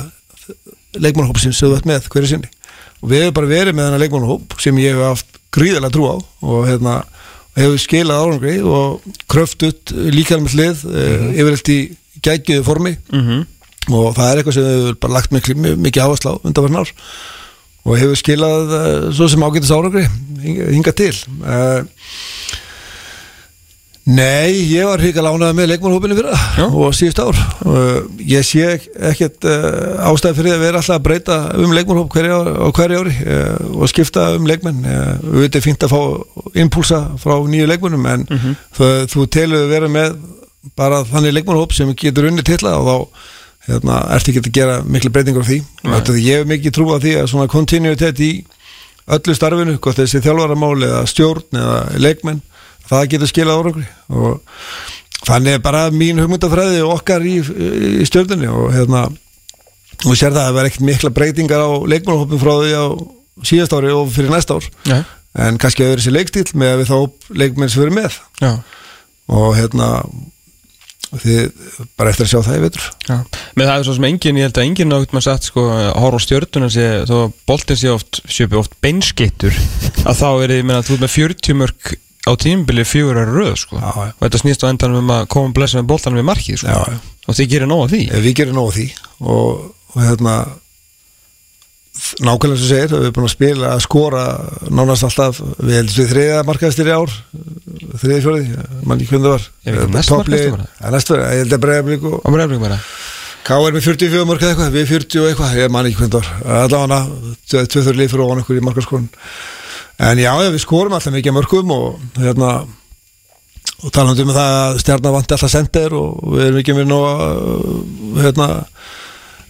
[0.93, 2.57] leikmannhópsins sem þú öll með hverju sinni.
[3.01, 6.15] Og við hefum bara verið með þennan leikmannhóp sem ég hef haft gríðilega trú á
[6.41, 7.01] og hérna
[7.57, 11.33] hefur skilað árangri og kröftut líkað með hlið mm -hmm.
[11.35, 11.79] yfirleitt í
[12.23, 13.45] gægiðu formi mm -hmm.
[13.93, 16.91] og það er eitthvað sem hefur bara lagt mikið, mikið áherslu á undanverðin ár
[17.83, 20.07] og hefur skilað uh, svo sem ágættis árangri
[20.41, 21.81] hinga til uh,
[24.09, 27.41] Nei, ég var hriga lánað með leikmannhópinu fyrir það og síðust ár.
[28.25, 28.63] Ég sé
[29.11, 33.13] ekkert uh, ástæði fyrir að vera alltaf að breyta um leikmannhóp hverja á hverju ári
[33.21, 38.09] uh, og skipta um leikmann uh, við veitum fint að fá impulsa frá nýju leikmannum
[38.09, 38.57] en mm -hmm.
[38.77, 40.17] þú, þú telur að vera með
[40.75, 42.97] bara þannig leikmannhóp sem getur unni til það og þá
[43.69, 45.61] hérna, ertu ekki að gera miklu breytingur á því.
[45.85, 48.45] Og ég hef mikið trú á því að svona kontinuitet í
[49.11, 52.41] öllu starfinu, hvort þessi þjálfaramáli eða stjórn eða leikmenn
[52.91, 57.37] það getur skilað árangri og þannig er bara mín hugmyndafræði okkar í,
[58.01, 59.05] í stjórnunni og hérna
[60.01, 62.85] og sér það að það verður ekkert mikla breytingar á leikmannhópin frá því á
[63.47, 64.99] síðast ári og fyrir næsta ár ja.
[65.45, 66.99] en kannski að vera þessi leikstíl með að við þá
[67.43, 68.53] leikmenn sem verður með ja.
[69.37, 69.89] og hérna
[71.11, 72.85] þið bara eftir að sjá það ég veitur
[73.59, 75.65] með það er svo sem engin, ég held að engin átt maður satt sko,
[75.99, 76.69] horf á stjórnuna
[77.09, 77.17] þó
[77.49, 78.21] boltin sé oft,
[78.57, 79.57] oft beinskittur
[80.07, 83.77] að þá er þið, þú er með 40 mörg á tímbili fjögur er röð sko.
[83.81, 84.13] já, já.
[84.13, 86.67] og þetta snýst á endan um að koma og blessa með boltanum við markið sko.
[86.69, 88.87] já, og þið gerir nóg af því við gerir nóg af því
[89.21, 89.63] og,
[89.95, 90.35] og hérna
[92.21, 94.23] nákvæmlega sem segir við erum búin að spila að skora
[94.69, 97.15] nánast alltaf við heldum við þriða markaðstir í ár
[98.01, 98.45] þriði fjóði
[98.87, 102.77] mann hvernig það var næst markaðstir var ég held að bregðarblik og það
[103.41, 103.73] K.R.
[103.73, 106.59] með 44 mörg eða eitthvað, við 40 og eitthvað, ég man ekki hvernig það var
[106.67, 109.07] allavega, tvö-þurr lið fyrir ofan okkur í markarskóran
[110.01, 112.51] en já, við skorum alltaf mikið mörgum og hérna
[113.81, 116.99] og talandum um það að stjarnar vanti alltaf sendir og við erum ekki með nú
[118.21, 118.47] hérna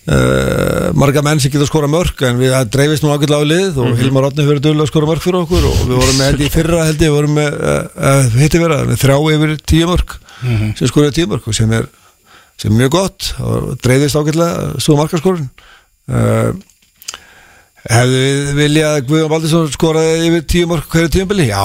[0.08, 3.80] uh, marga menn sem getur að skora mörg en við dreifist nú ákveðlega á lið
[3.84, 6.46] og Hilmar Otni fyrir dögulega að skora mörg fyrir okkur og við vorum með held
[6.46, 11.20] í fyrra held ég, við vorum með uh, með þrjá yfir tíu mörg sem skoraði
[11.20, 11.90] tíu mörg og sem er
[12.62, 15.48] sem er mjög gott og dreifist ákveðlega svo markaskorun.
[16.12, 16.52] Uh,
[17.82, 21.48] Hefðu við viljað að Guðjón Baldursson skoraði yfir tíu mörg hverju tíumbili?
[21.50, 21.63] Já,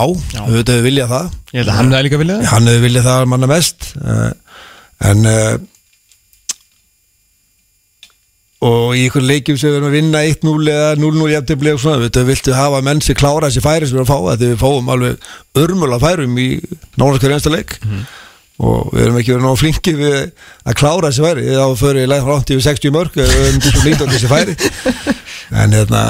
[0.48, 1.26] við höfum viljað það.
[1.52, 2.50] Ég held að hann er líka viljað það.
[2.55, 4.31] hann hefur viljað það manna mest uh,
[5.11, 5.57] en uh,
[8.66, 12.00] og í ykkur leikjum sem við erum að vinna 1-0 eða 0-0 jafntefli og svona,
[12.07, 14.55] við viltu hafa menn sem klára þessi færi sem við erum að fá að við
[14.62, 15.29] fáum alveg
[15.66, 16.46] örmula færum í
[16.96, 17.76] nánast hverju einsta leik.
[18.57, 21.44] Og við erum ekki verið náðu flinki við að klára þessi færi.
[21.52, 23.26] Þá fyrir ég lægt frátt yfir 60 mörg við
[25.50, 26.04] en hérna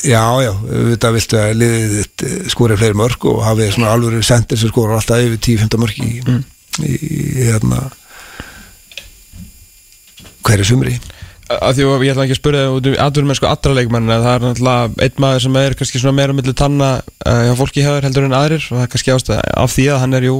[0.00, 0.52] Já, já,
[0.94, 4.70] þetta viltu að liðið þitt eh, skori fleiri mörg og hafið svona alvöru sendir sem
[4.72, 6.12] skora alltaf yfir 10-15 mörg í,
[6.80, 7.82] í, í hérna
[10.46, 10.96] hverju sumri.
[11.50, 14.32] Af því að ég ætla ekki að spyrja út um sko allra leikmenn en það
[14.32, 18.06] er náttúrulega einn maður sem er kannski svona meira millir tanna uh, hjá fólki hefur
[18.06, 20.36] heldur en aðrir og það er kannski ástæð af því að hann er jú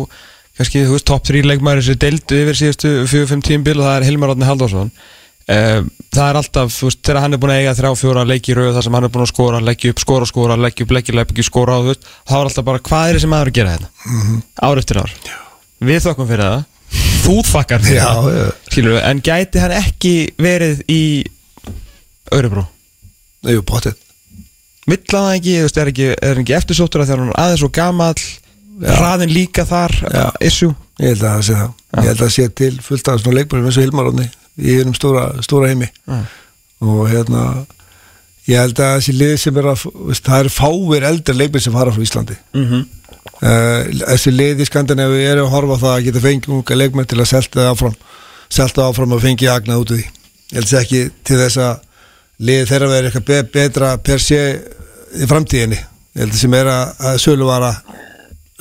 [0.61, 3.97] kannski, þú veist, topp 3 leikmæri sem er deildu yfir síðustu 4-5 tímbil og það
[3.99, 4.93] er Hilmar Átni Halldórsson.
[4.95, 5.20] uh,
[5.51, 8.57] það er alltaf, þú veist, þegar hann er búin að eiga þrjá fjóra leiki í
[8.59, 11.15] rauð þar sem hann er búin að skora leggja upp, skora, skora, leggja upp, leggja,
[11.19, 13.77] leggja, skora og þú veist, þá er alltaf bara, hvað er þessi maður að gera
[13.77, 13.89] þetta?
[14.69, 15.15] Ár eftir ár.
[15.91, 16.63] Við þokkum fyrir það.
[17.21, 18.31] Þú þakkar fyrir Já, það.
[18.37, 18.47] já.
[18.77, 21.03] Við, en gæti hann ekki verið í
[22.35, 22.67] Örebró?
[23.51, 23.99] Jú, bóttið
[24.91, 27.73] það ekki, þú veist, er ekki, er ekki eftirsóttur að þegar hann er aðeins og
[27.77, 28.23] gamall
[28.81, 30.25] hraðin líka þar, Já.
[30.41, 30.75] issue?
[31.01, 31.71] Ég held að það sé það.
[31.91, 34.27] Ég held að það sé til fullt af svona leikmennum eins og Hilmaróni
[34.61, 36.21] í einum stóra, stóra heimi Já.
[36.85, 37.45] og hérna
[38.51, 39.85] ég held að þessi lið sem er að
[40.21, 42.87] það eru fáir eldri leikmenn sem fara frá Íslandi mm -hmm.
[43.43, 47.21] uh, þessi lið í Skandinavi eru að horfa það að geta fengið unga leikmenn til
[47.21, 47.97] að selta það áfram
[48.51, 51.75] selta áfram og fengið agnað út úr því ég held að ekki til þess að
[52.41, 54.41] lið þeirra verið eitthvað be betra per sé
[55.15, 57.75] í framtíðinni ég held að sem er að, að söluvara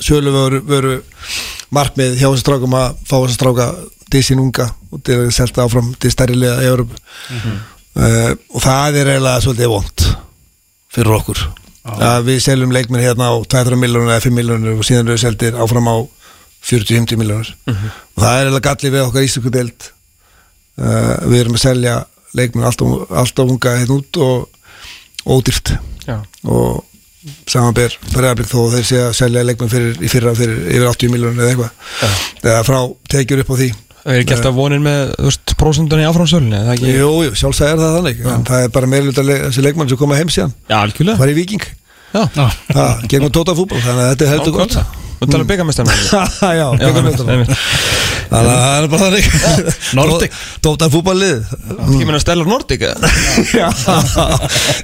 [0.00, 1.00] söluvöru veru
[1.70, 3.66] markmið hjá strákum að fá þessu stráka
[4.10, 6.98] til sín unga og til að selta áfram til stærri liða í Európu
[8.00, 10.06] uh, og það er eiginlega svolítið vond
[10.90, 11.42] fyrir okkur.
[11.90, 15.22] Að við seljum leikmenn hérna á 200 miljónur eða 5 miljónur og síðan eru við
[15.24, 15.96] seldir áfram á
[16.66, 19.90] 40-50 miljónur og það er eiginlega gallið við okkar ístöku deild.
[20.80, 21.96] Uh, við erum að selja
[22.36, 25.74] leikmenn alltaf, alltaf unga hérna út og ódýrt.
[26.06, 26.84] Já, og
[27.50, 31.42] samanber bregðarblik þó þeir sé að selja leikmenn fyrir, í fyrra fyrir yfir 80 miljónur
[31.44, 32.22] eða eitthvað.
[32.44, 32.78] Eða frá
[33.12, 33.70] tekjur upp á því
[34.04, 36.94] það er ekki alltaf vonin með, þú veist, prósendunni áframsölunni, er það ekki?
[36.96, 40.00] Jú, jú, sjálfsæð er það þannig en það er bara meðlut að þessi leikmann sem
[40.00, 40.56] koma heim síðan.
[40.70, 41.20] Já, algjörlega.
[41.20, 41.68] Var í Viking
[42.10, 44.78] Já, það, gegn tóta fútbol, þannig að þetta er heldur gott.
[45.20, 45.92] Og tala um byggamestarna
[46.60, 47.99] Já, meðlut
[48.30, 49.24] Þannig að það er bara þannig.
[49.98, 50.34] Nordic.
[50.62, 51.40] Tóta fútbollið
[51.90, 53.10] Kýmur að stella Nordic eða?
[53.60, 53.66] Já,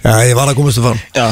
[0.02, 1.26] Já, ég var að komast að fram Já,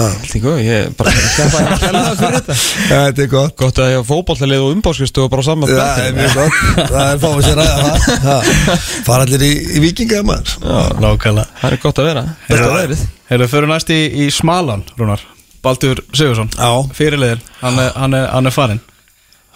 [0.00, 2.56] allt í góð, ég er bara að kæmpa að kæla það fyrir þetta.
[2.90, 3.54] Já, þetta er gott.
[3.62, 6.60] Gott að ég hafa fótballtalið og umbáskvist og bara saman Það er mjög gott,
[6.92, 8.24] það er fáið sér ræða það.
[8.26, 10.56] Ha, Fara allir í, í vikinga maður.
[11.04, 11.46] Nákvæmlega.
[11.62, 13.04] Það er gott að vera, besta veðrið.
[13.30, 15.24] Heyrðu, fyrir næst í, í Smalan, Rúnar.
[15.64, 16.70] Baldur Sigursson Já.
[16.92, 18.82] Fyrirliðin, hann er, hann er, hann er farinn.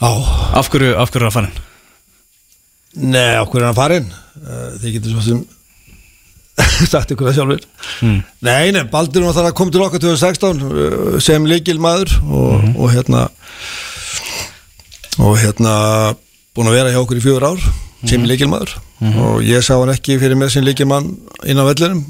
[0.01, 0.09] Já,
[0.57, 1.65] Af hverju, af hverju er hann farinn?
[2.99, 4.09] Nei, okkur er hann farinn?
[4.43, 5.45] Eh, Þið getur svo sem
[6.93, 7.67] sagt ykkur það sjálfur
[8.05, 8.19] Mm.
[8.47, 12.67] Nei, nei, Baldur var þar að koma til okkar 2016 eh, sem líkil maður og,
[12.79, 13.25] og hérna
[15.19, 15.73] og hérna
[16.55, 17.65] búin að vera hjá okkur í fjögur ár
[18.07, 18.77] sem líkil maður
[19.25, 21.09] og ég sá hann ekki fyrir mér sem líkil mann
[21.47, 22.05] inn á vellinum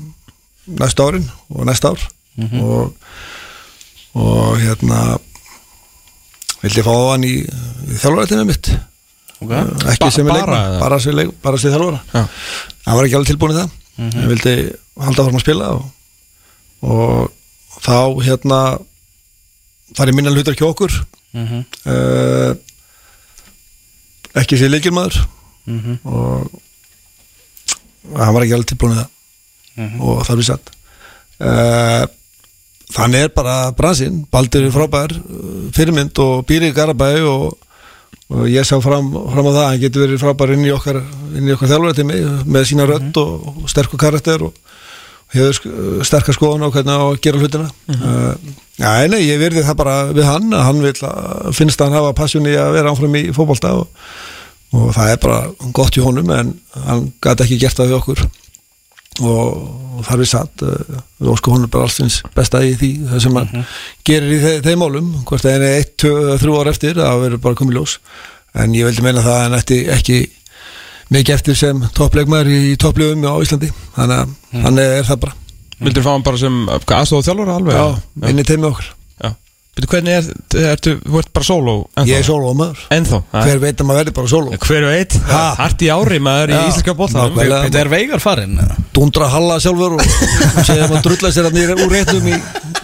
[0.80, 2.02] næsta árin og næsta ár.
[2.60, 2.92] Og,
[4.16, 5.16] og hérna
[6.62, 8.68] vildi fá hann í, í þjálfarættinu mitt
[9.38, 9.62] Okay.
[9.92, 10.78] ekki sem er leikmann, eða?
[10.82, 11.14] bara sem,
[11.62, 12.22] sem þjálfara Já.
[12.86, 14.54] hann var ekki alveg tilbúin í það hann vildi
[14.98, 15.82] halda fram að spila og,
[16.82, 17.30] og
[17.84, 18.58] þá hérna
[19.98, 20.92] farið minna hlutar ekki okkur
[21.34, 21.62] mm -hmm.
[21.86, 22.52] uh,
[24.42, 25.16] ekki sem leikilmaður
[25.68, 25.98] Mhm.
[26.08, 26.48] og
[28.16, 29.08] hann var ekki alveg tilbúin í það
[29.78, 30.00] Mhm.
[30.00, 30.70] og það er við satt
[31.40, 32.04] uh,
[32.90, 35.12] þannig er bara bransinn, Baldur er frábær
[35.76, 37.52] fyrirmynd og býr í Garabæi og,
[38.28, 40.98] og ég sá fram, fram á það að hann getur verið frábær inn í okkar
[41.54, 42.18] okkar þjálfurartími
[42.52, 44.56] með sína rödd og, og sterkur karakter og
[45.32, 47.68] hefur sk- sterkar skoðan á hvernig að gera hlutina.
[47.88, 48.34] Uh,
[48.78, 51.96] Já, nei, ég verði það bara við hann að hann vil að finnst að hann
[51.98, 53.88] hafa passjón í að vera áfram í fótbolta og,
[54.76, 55.40] og það er bara
[55.80, 56.52] gott í honum en
[56.86, 58.22] hann gæti ekki gert það við okkur
[59.24, 63.38] og, þar við satt uh, við ósku honum bara allsins besta í því það sem
[63.40, 63.64] hann
[64.06, 66.06] gerir í þe þeim málum hvort það er eitt,
[66.42, 67.96] þrjú ár eftir það verður bara komið ljós.
[68.58, 70.20] En ég vildi meina það að hann ætti ekki
[71.14, 73.72] mikið eftir sem toppleikmaður í topplöfum á Íslandi.
[73.96, 75.40] Þannig að hann er það bara.
[75.78, 77.78] Vildur fá hann bara sem aðstofa þjálfur alveg?
[77.78, 78.94] Já, inn í teimi okkur
[79.78, 80.28] Byrju, hvernig er,
[80.72, 82.08] ertu, þú ert bara sóló ennþá?
[82.10, 83.20] Ég er sólómaður Ennþá?
[83.30, 85.14] Hver veit að maður verður bara sóló Hver veit?
[85.30, 85.42] Ha?
[85.60, 86.62] Hart í ári maður í Já.
[86.72, 87.60] íslenska bóttanum Nákvæmlega.
[87.68, 88.78] Þetta er veigar farinn eða?
[88.98, 90.02] Dundra halla sjálfur og
[90.66, 92.34] segja maður drulla sér að nýra úr réttum í,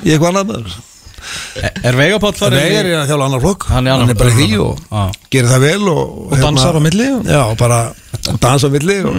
[0.07, 0.76] í eitthvað annað maður
[1.88, 2.61] Er veigapáll farinn?
[2.62, 5.04] Það er að þjála annar flokk Hann er annar er bara í því og Já.
[5.35, 7.78] gerir það vel og, Og dansar á milli og- Já, bara
[8.44, 9.16] dansa á milli og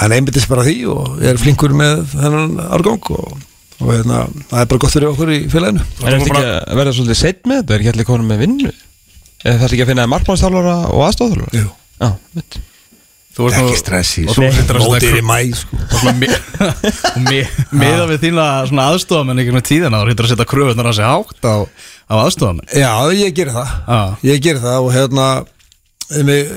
[0.00, 3.36] hann einbyttis bara því og er flinkur með þennan árgang og,
[3.80, 6.78] og hérna, það er bara gott fyrir okkur í félaginu En er þetta ekki að
[6.80, 7.74] verða svolítið seitt með þetta?
[7.76, 8.70] Er ekki allir konum með vinnu?
[9.46, 11.60] Er þetta ekki að finna markmannstálfara og aðstofþálfara?
[11.60, 11.68] Jú.
[12.00, 12.08] Já,
[12.38, 12.58] veit
[13.36, 15.76] Þú ert nú- Ekki stressi, svo þú situr að setja mótir í mæ sko.
[15.76, 20.24] og svona mi- og mi- miða við þína svona aðstofamenn ykkur með tíðina þá hittur
[20.24, 21.56] að setja kröfunar að segja hátt á,
[22.08, 24.00] á aðstofamenn Já, ég gerir það Já.
[24.30, 25.26] Ég gerir það og hérna
[26.24, 26.48] mig,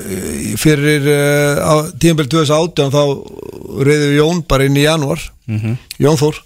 [0.62, 3.02] fyrir uh, á tímabili 2018 þá
[3.90, 5.76] reyðum Jón bara inn í janúar Mhm.
[6.00, 6.36] Jón Þór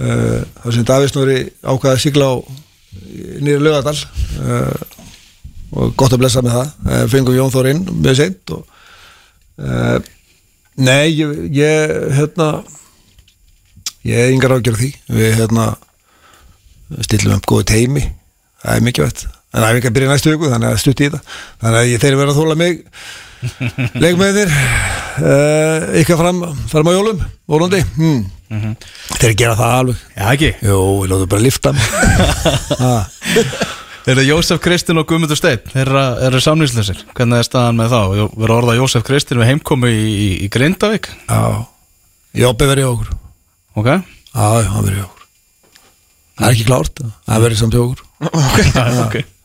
[0.00, 2.34] þar sem Davís Nóri ákvaði að sigla á
[3.40, 4.80] nýri lögadal uh,
[5.70, 6.72] og gott að blessa með það.
[6.86, 8.66] Uh, fengum Jón Þór inn mjög seint og
[10.80, 12.46] nei, ég, ég hérna
[14.08, 14.88] ég er yngar ágjörð því.
[15.12, 15.66] Við hérna
[17.04, 18.06] stillum upp góðu teimi
[18.60, 21.80] það er mikið vett en að byrja næstu viku þannig að stutti í það þannig
[21.80, 22.80] að ég þeir verða að þóla mig
[24.02, 28.74] leikmennir uh, ykkar fram fram á jólum volandi hmm.
[29.16, 30.02] þeir gera það alveg.
[30.16, 30.50] Já ekki?
[30.66, 31.72] Jú, ég lótu bara lifta.
[34.00, 35.60] Þeir eru Jósef Kristinn og Guðmundur Steinn?
[35.74, 35.90] Þeir
[36.24, 38.00] eru, samlýsleysir Hvernig er staðan með þá?
[38.16, 41.10] Jó- Verður orða Jósef Kristinn við heimkomu í, í, í Grindavík?
[41.28, 41.66] Já,
[42.40, 43.10] Jópi verið okkur.
[43.76, 43.90] Ok.
[43.90, 45.26] Já, hann verið okkur.
[46.40, 48.06] Það er ekki klárt, það verið samt okkur.
[49.04, 49.39] Ok Full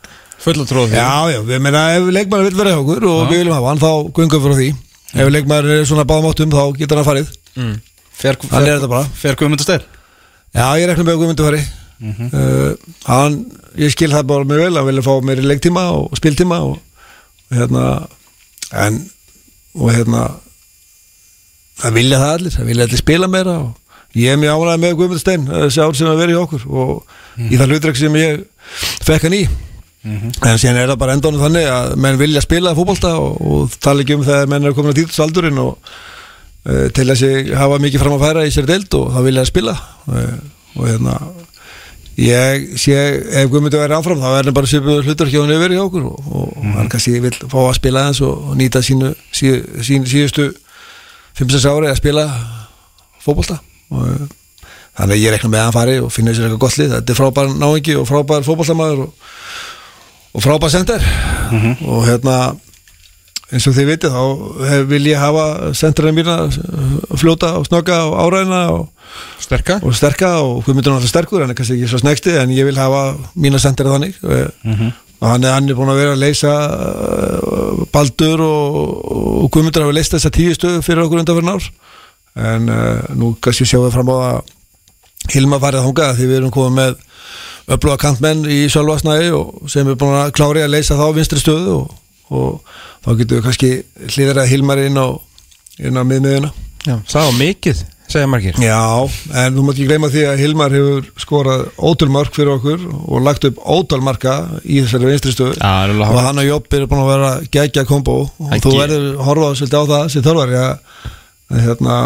[0.54, 1.00] að tróða því.
[1.00, 3.82] Já, já, við meina ef leikmæður vil verið hjá okkur og við viljum hafa hann
[3.82, 4.70] þá gungum fyrir því.
[5.16, 7.34] Ef leikmæður er svona báðmáttum þá getur hann farið.
[7.56, 7.74] Mm.
[8.16, 9.10] Fer, Þannig er þetta bara.
[9.18, 9.90] Fer Guðmundur Steinn?
[10.56, 11.64] Já, ég rekna með að Guðmundur fari.
[12.06, 12.76] Uh,
[13.08, 13.38] hann,
[13.80, 16.76] ég skil það bara mjög vel hann vilja fá meiri leiktíma og spiltíma og,
[17.48, 17.84] og hérna
[18.84, 18.98] en,
[19.80, 20.26] og hérna
[21.80, 24.98] það vilja það allir, það vilja allir spila meira og ég er mjög ánægð með
[25.00, 28.44] Guðmundur Stein þessi ár sem að vera í okkur og í það hlutverk sem ég
[29.08, 29.42] fekk hann í
[30.06, 34.04] en síðan er það bara endanum þannig að menn vilja spila fótbolta og, og tala
[34.04, 35.72] ekki um þegar menn er komin að dýrtsaldurinn og
[36.70, 39.48] uh, til að sig hafa mikið fram að færa í sér deild og það vilja
[39.50, 39.76] spila.
[40.06, 40.38] Uh,
[40.76, 41.16] og hérna
[42.22, 42.96] ég sé,
[43.42, 46.06] ef Guðmundur verið áfram þá er hann bara svipu hlutur hjá hann yfir í okkur
[46.08, 49.52] og, og hann kannski vil fá að spila aðeins og, og nýta sínu sí,
[49.84, 50.52] sín, síðustu
[51.36, 52.28] 5-6 ári að spila
[53.26, 53.58] fótbolta.
[53.90, 54.30] Og uh,
[54.96, 56.94] þannig ég rekna með að hann fari og finna sér eitthvað gott lið.
[56.94, 59.32] Þetta er frábær náingi og frábær fótboltamæður og,
[60.36, 61.04] og frábær sender.
[61.88, 62.56] Og hérna
[63.54, 64.24] eins og þið vitið þá
[64.72, 68.88] hef, vil ég hafa senderinn mína uh, fljóta og snögga og áræðina og,
[69.40, 69.78] Sterka?
[69.86, 72.66] og sterka og hvað myndir náttúrulega sterkur hann er kannski ekki svo snegsti en ég
[72.68, 73.04] vil hafa
[73.38, 74.22] mína senderið þannig.
[74.66, 74.94] Mm
[75.26, 78.80] og hann er, hann er búin að vera að leysa uh, Baldur og,
[79.46, 81.70] og Guðmundur hafa leist þessa tíu stöðu fyrir okkur undan fyrir nár
[82.36, 84.52] en uh, nú kannski sjáum við fram á að
[85.34, 86.98] Hilma farið þangað því við erum komið með
[87.72, 91.80] öfluga kantmenn í Sölvasnæði og sem er búin að klári að leysa þá vinstri stöðu
[91.80, 91.96] og,
[92.30, 93.72] og þá getum við kannski
[94.12, 95.08] hlýðir að Hilmar inn á,
[95.82, 96.54] inn á miðmiðuna
[96.86, 97.80] Já, það var mikið,
[98.14, 98.58] segja margir.
[98.62, 98.82] Já,
[99.42, 103.24] en þú mátt ekki gleyma því að Hilmar hefur skorað ótal mark fyrir okkur og
[103.26, 105.56] lagt upp ótal marka í þessari vinstri stöðu.
[105.58, 109.08] Já, er og hann og Jobb eru búin að vera gegja kombo og þú verður
[109.16, 111.98] að horfa svolítið á það sem þörfari að hérna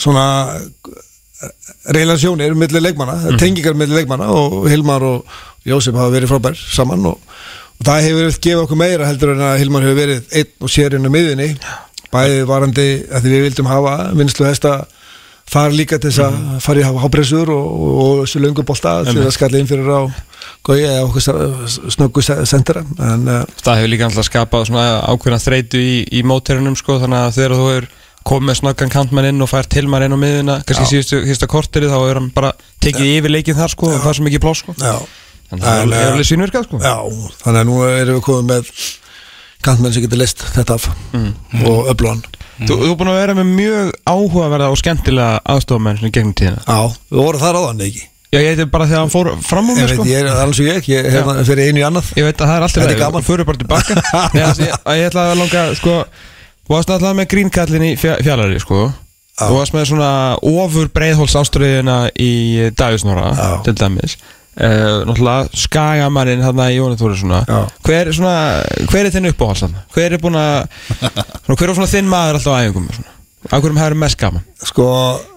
[0.00, 0.26] svona
[1.96, 3.38] relasjónir millir leikmanna, Mhm.
[3.38, 5.24] tengingar millir leikmanna og Hilmar og
[5.66, 7.18] Jósef hafa verið frábær saman og,
[7.80, 10.96] og það hefur gefa okkur meira heldur en að Hilmar hefur verið einn og sér
[10.96, 11.50] inn á miðinni
[12.12, 14.86] bæði varandi að við vildum hafa vinslu hesta
[15.50, 19.58] þar líka til þess að fara í hápressur og, þessu löngu bolta til að skalla
[19.58, 20.00] inn fyrir á
[20.62, 25.80] gói eða okkur snöggu sendera en uh, Það hefur líka alltaf skapað svona ákveðna þreytu
[25.82, 27.88] í, í móterinum sko, þannig að þegar þú hefur
[28.28, 31.92] komið með snöggan kantmann inn og fær tilmann inn á miðuna kannski síðustu, síðustu korterið
[31.92, 32.52] þá hefur hann bara
[32.84, 34.74] tekið yfir leikinn þar sko og það er svo mikið pláss sko.
[34.80, 34.96] Já,
[35.50, 36.80] að það En, er eh, alveg sínverkað sko.
[36.84, 36.94] já,
[37.44, 38.70] þannig að nú erum við komið með
[39.66, 40.90] kantmenn sem getur list þetta af
[41.64, 42.22] og öflugan
[42.60, 46.58] Þú, þú er búin að vera með mjög áhugaverða og skemmtilega aðstofamenn sem gegnum tíðina.
[46.68, 48.02] Já, við vorum þar áðan ekki?
[48.30, 50.04] Já, ég veit bara þegar hann fór fram Ég mig veit, sko.
[50.10, 52.10] ég er alls og ég, ég hérna, fyrir einu í annað.
[52.20, 53.24] Ég veit að það er alltaf er gaman.
[53.30, 53.96] Fyrir bara tilbaka
[54.42, 55.94] ég, ég ætla að langa sko
[56.70, 58.84] Þú varst alltaf með grínkallin í fja- fjallari sko
[59.40, 60.10] Þú varst með svona
[60.46, 63.48] ofur breiðhóls ástriðina í Davísnóra Já.
[63.66, 67.58] til dæmis uh, Náttúrulega skagamannin þarna í Jóni Þóri svona Já.
[67.88, 68.34] Hver, svona
[68.86, 69.82] Hver er þinn uppáhalds þarna?
[69.96, 70.68] Hver er búin að
[71.56, 73.16] Hver er svona þinn maður alltaf á æfingum svona?
[73.50, 74.42] Af hverjum hefur mest gaman?
[74.68, 74.86] Sko,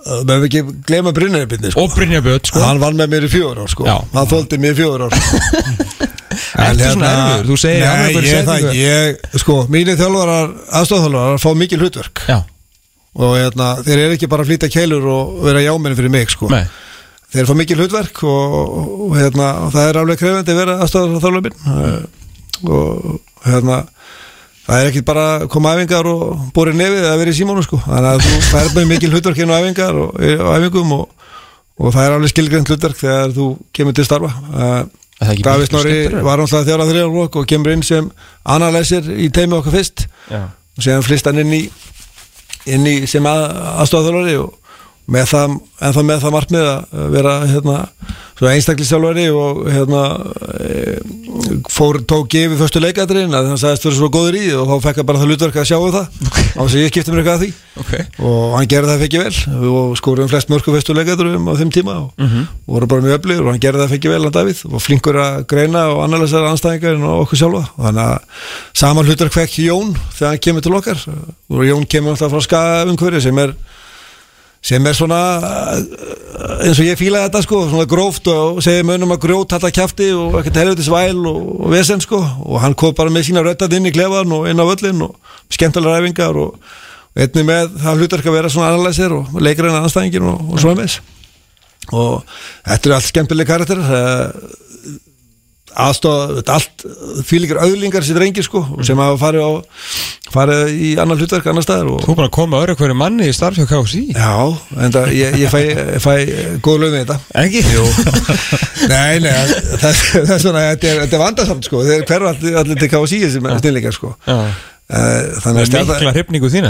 [0.04, 1.86] við hefum ekki glema Brynjarbyndi sko.
[1.88, 3.96] Og Brynja Björn sko Hann vann með mér í fjögur ár sko Já.
[4.14, 5.16] Hann þóldi mér í fjögur ár
[6.34, 7.46] Ertu svona erfiður?
[7.50, 12.24] Þú segir Nei, ég er það ég, Sko, mínir þjálfarar, aðstofþjálfarar fá mikil hlutverk.
[12.30, 12.40] Já,
[13.14, 16.50] og hérna, þeir eru ekki bara að flýta keilur og vera jámenni fyrir mig sko.
[16.54, 16.64] Nei.
[17.34, 18.58] Þeir fá mikil hlutverk og,
[19.08, 22.12] og hérna, það er alveg krefandi að vera aðstofþjálfar minn
[22.64, 23.84] og hérna
[24.64, 27.80] það er ekki bara að koma æfingar og bóri nefið að vera í símónu sko.
[27.84, 31.30] Þannig að þú færð með mikil hlutverk inn á æfingar og, og æfingum og,
[31.80, 34.32] og það er alveg skilgreint hlutverk þegar þú kemur til starfa.
[34.54, 38.10] Er ekki Davís Norri var náttúrulega þjára þrjóðanlokk og kemur inn sem
[38.50, 40.08] analæsir í teimi okkar fyrst.
[40.32, 40.50] Já.
[40.74, 41.64] Og séðan flist hann inn í
[42.74, 43.44] inn í sem að,
[43.84, 44.63] aðstofþjálfari og
[45.12, 47.78] með það, en það með það markmið að vera hérna,
[48.44, 50.00] einstaklisjálfari og hérna
[50.60, 50.96] e,
[51.72, 55.00] fór, tók gefið fyrstu leikadrin að hann sagðist fyrir svo góður í og þá fekk
[55.00, 56.08] hann bara það hlutverk að sjá um það.
[56.56, 57.50] Á þess að ég skipti mér eitthvað að því.
[57.84, 57.94] Ok.
[58.28, 59.36] Og hann gerði það fekki vel.
[59.74, 62.48] Og skorum flest mörku fyrstu leikadrum á þeim tíma og Mhm.
[62.68, 65.46] voru bara mjög öflugir og hann gerði það fekki vel hann Davíð og flinkur að
[65.48, 67.64] greina og analysera anstæðingarinn og okkur sjálfa.
[67.78, 68.20] Og þannig að
[68.74, 71.00] saman hlutverk fekk Jón þegar hann kemur til okkar.
[71.50, 73.56] Og Jón kemur alltaf frá skafumhverju sem er
[74.64, 75.82] sem er svona eh,
[76.68, 80.10] eins og ég fíla þetta sko svona gróft og segir mönnum að grjót alltaf kjafti
[80.16, 82.22] og ekkert helvitis væl og, vesen sko.
[82.48, 85.18] Og hann kom bara með sína röttað inn í klefan og inn á völlin og
[85.52, 86.56] skemmtilega ræfingar og,
[87.12, 90.80] og einnig með það hlutverk að vera svona analæsir og leikarinn anstæðingin og, og svona
[90.80, 91.02] með
[91.92, 92.22] og
[92.64, 93.82] þetta er allt skemmtileg karakter
[95.84, 96.84] aðstof, þetta allt
[97.28, 99.52] fylgir auðlingar sér drengir sko sem hafa farið á
[100.34, 103.60] farið í annar hlutverk annar staðar og Þú bara koma öðru hverju manni í starf
[103.60, 104.34] hjá KFC Já,
[104.80, 105.60] en það, ég, ég fæ,
[106.04, 106.14] fæ
[106.66, 107.18] góð lögum við þetta.
[107.44, 107.64] Ekki?
[107.74, 107.86] Jú.
[108.94, 109.32] Nei, nei,
[109.80, 112.92] það, það er svona, þetta er, þetta er vandarsamt sko Þeir hverju allir, allir til
[112.92, 114.14] KSI sem er snillíkar sko.
[114.28, 114.40] Já.
[114.94, 115.68] Þannig að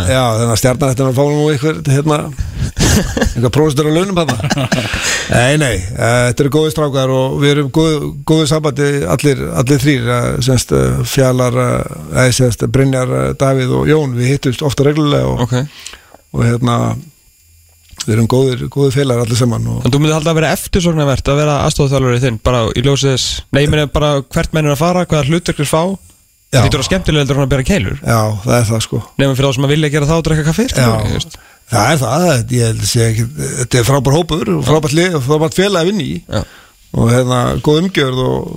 [0.05, 2.19] Já, þannig að stjarnan þetta er að fá nú eitthvað hérna,
[2.93, 4.33] eitthvað prófistur á launum hann
[5.33, 7.95] Nei, nei, eh, þetta eru góði strákar og við erum góð,
[8.27, 11.57] góðu sambandi allir, allir þrýr eh, semst eh, Fjalar,
[12.13, 14.13] eða semst Brynjar, Davíð og Jón.
[14.17, 15.57] Við hittumst ofta reglulega og, Ok.
[16.33, 16.77] og hérna
[18.03, 21.29] við erum góðir, góðir félagar allir saman og, Þannig þú myndir alltaf að vera eftirsóknarvert
[21.31, 24.75] að vera aðstofþjálfari þinn bara í ljósið þess Nei, ég meina bara hvert menn er
[24.75, 25.83] að fara, hvaða hlutverklis fá.
[26.53, 27.97] Lítur á skemmtilega að bera keilur.
[28.03, 28.99] Já, það er það sko.
[29.17, 31.52] Nefnum fyrir þá sem að vilja gera það og drekka kaffi skilur við, Já.
[31.71, 33.25] Það er það, ég held að sé ekki
[33.59, 36.41] þetta er frábær hópur og frábært, lið- frábært félag að vinna í Já.
[36.93, 38.51] og hérna, góð umgjörð og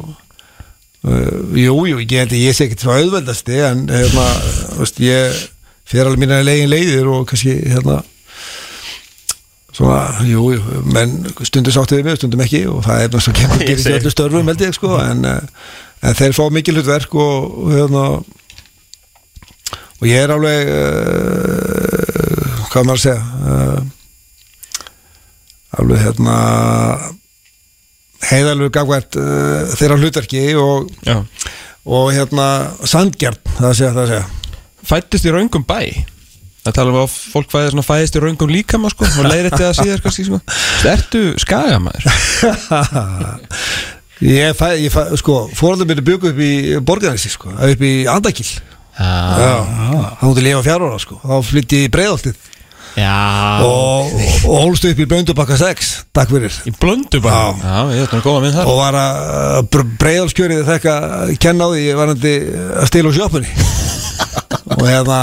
[1.07, 4.27] uh, jú, jú, ég held að ég sé ekki frá auðveldasti en hérna,
[4.81, 5.38] veist, ég
[5.87, 8.01] fer alveg mína legin leiðir og kannski hérna
[9.77, 13.64] svona, jú, jú, menn stundum sáttið við mig, stundum ekki og það er náttúrulega kemur
[13.85, 13.97] segi.
[14.01, 15.69] öllu störfum held ég sko en, uh,
[16.07, 18.05] en þeir fá mikil hlutverk og og, hérna
[19.97, 21.65] og ég er alveg uh,
[22.77, 23.79] hvað maður að segja uh,
[25.81, 26.35] alveg hérna
[28.27, 30.91] heiðalur gafvært uh, þeirra hlutverki og,
[31.89, 32.49] og hérna
[32.85, 34.27] sandgjart það að segja það að segja
[34.87, 35.81] Fættist í raungum bæ?
[36.67, 39.71] Það tala um að fólk fæðist, svona, fæðist í raungum líkama sko, og leiðir þetta
[39.79, 40.39] síðar kannski sko.
[40.91, 42.07] Ertu skagamæður?
[44.37, 46.53] ég fæ, ég fæ sko, fórhaldur mér byggu upp í
[46.87, 48.47] borgarnesi sko, upp í Andakil
[48.97, 49.55] Já,
[50.21, 52.39] þá múti lifa fjár ára sko, þá flytti ég í breiðoltið
[52.96, 53.62] já.
[53.64, 54.12] og,
[54.48, 57.64] og ólstu upp í Blöndubakka 6 takk fyrir Í blöndu bara Já.
[57.64, 60.94] Já, ég ætla að góða minn þar og var að breiðalskjörið þekka
[61.46, 62.35] kenna á því ég var hætti
[62.82, 63.50] að stila á sjöpunni
[64.78, 65.20] og hérna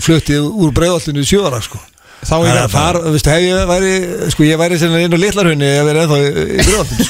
[0.00, 1.82] fluttið úr breiðaltinu í sjöara sko
[2.26, 3.90] Þá Það er að verða fara, þú veist, hef ég væri
[4.32, 7.04] sko ég væri sem inn á litlarhunni að vera ennþá í, í breiðaltinu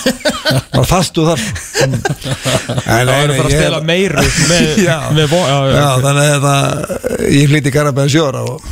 [0.75, 1.45] var fastu þar
[1.87, 4.97] En Það er nei, bara að ég- stela meiru með, Já.
[5.17, 6.03] með vo, já, já, Já, ok.
[6.09, 8.67] þannig að þetta, ég í Garabæðin sjóra og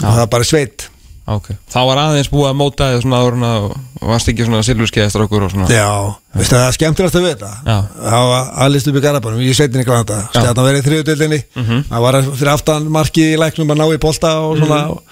[0.00, 0.90] það var bara sveit.
[1.26, 1.48] Ok.
[1.66, 3.72] Þá var aðeins búið að móta þið svona ára og,
[4.06, 5.66] varst ekki svona silfurskeiðastur okkur og svona.
[5.74, 5.88] Já,
[6.36, 7.48] veistu það er skemmtilegast að vita.
[7.66, 7.78] Já.
[8.04, 11.40] Það var aðlist upp í Garabænum, ég sveitin í Granada Stjarnan verið í þriðutöldinni
[11.88, 14.80] Það var fyrir aftan markið í læknum að ná í bolta og svona.
[14.94, 15.02] Og,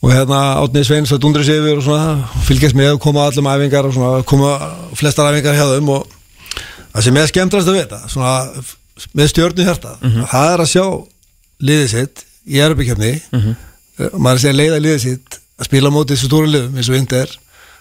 [0.00, 3.28] og hérna Átnið Sveins að dundri sig yfir og svona fylgjast með og koma á
[3.28, 4.56] allum æfingar og svona koma
[4.96, 6.06] flestar æfingar hjá þeim og
[6.94, 8.34] það sem er skemmtilegast að vita svona
[9.16, 9.98] með stjórnu hjarta
[10.32, 10.86] það er að sjá
[11.60, 13.58] liðið sitt í mm -hmm.
[14.16, 16.90] Maður er að segja leiða liðið sitt að spila á móti þessu stóru liðum eins
[16.90, 17.32] og Inder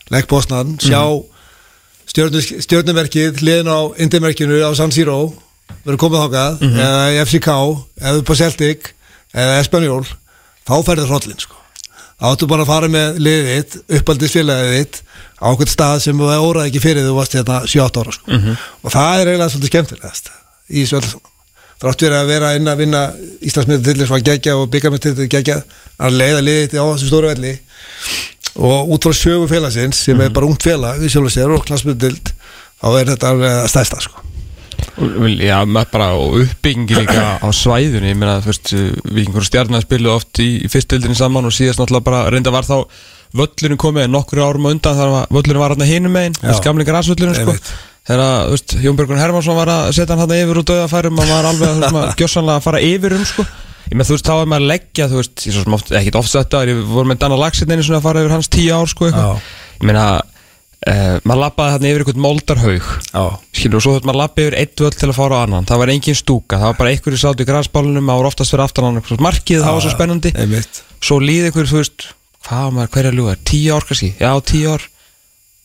[0.09, 2.63] legg bósnan, sjá mm.
[2.65, 5.19] stjórnumerkið liðin á Indimerkinu á San Siro
[5.85, 7.53] verður komið þákað eða í FCK
[8.01, 8.91] eða upp á Celtic
[9.33, 10.03] eða Espanjól
[10.67, 11.55] þá ferður hrollin sko.
[12.19, 15.01] Áttu bara að fara með liðið þitt uppaldið félagið þitt
[15.39, 18.39] á okkur stað sem þú óraði ekki fyrir þú varst hérna 7-8 ára sko.
[18.83, 20.31] Og það er eiginlega svolítið skemmtilegast
[20.69, 21.21] í saman
[21.79, 23.03] þrátt verið að vera inn að vinna
[23.39, 25.59] Íslandsmyndu til þess að gegja og byggamyndu til þess að gegja
[25.99, 27.53] að leiða liðið á þessu stóru velli
[28.59, 32.33] og út frá sjögu félagsins sem er bara ungt félag í sjálf og klassmyndild
[32.79, 34.25] þá er þetta alveg að stæsta sko
[35.39, 38.71] Já, bara uppbyggingi líka á svæðunni, ég meina, þú veist,
[39.07, 42.89] vikingur og stjarnar spilu oft í, fyrstöldinni saman og síðast náttúrulega bara, reynda var þá
[43.39, 46.55] völlurinn komið nokkur árum undan þar var völlurinn var hérna hinum megin, Já.
[46.59, 47.55] skamlingar asvöllurinn sko.
[48.09, 51.29] Þegar, þú veist, Jón Björgun Hermansson var að setja hann hérna yfir úr döðafærum og
[51.29, 53.45] var alveg, maður gjössanlega að fara yfir um sko,
[53.85, 55.93] ég meina, þú veist, þá er maður að leggja, þú veist, ég svo sem oft,
[55.99, 58.71] ekkit oft sett ég voru með Danna Lagsinn einu svona að fara yfir hans tíu
[58.73, 59.47] ár sko, eitthvað,
[59.77, 60.05] ég meina,
[60.89, 62.85] uh, maður lappaði hérna yfir einhvern moldarhaug.
[63.53, 65.67] Skilur og svo þurfti maður að lappa yfir eitt völd til að fara á annan.
[65.69, 68.09] Það var engin stúka, það var bara einhverju sátt í græsbálunum
[72.73, 73.13] maður, hverja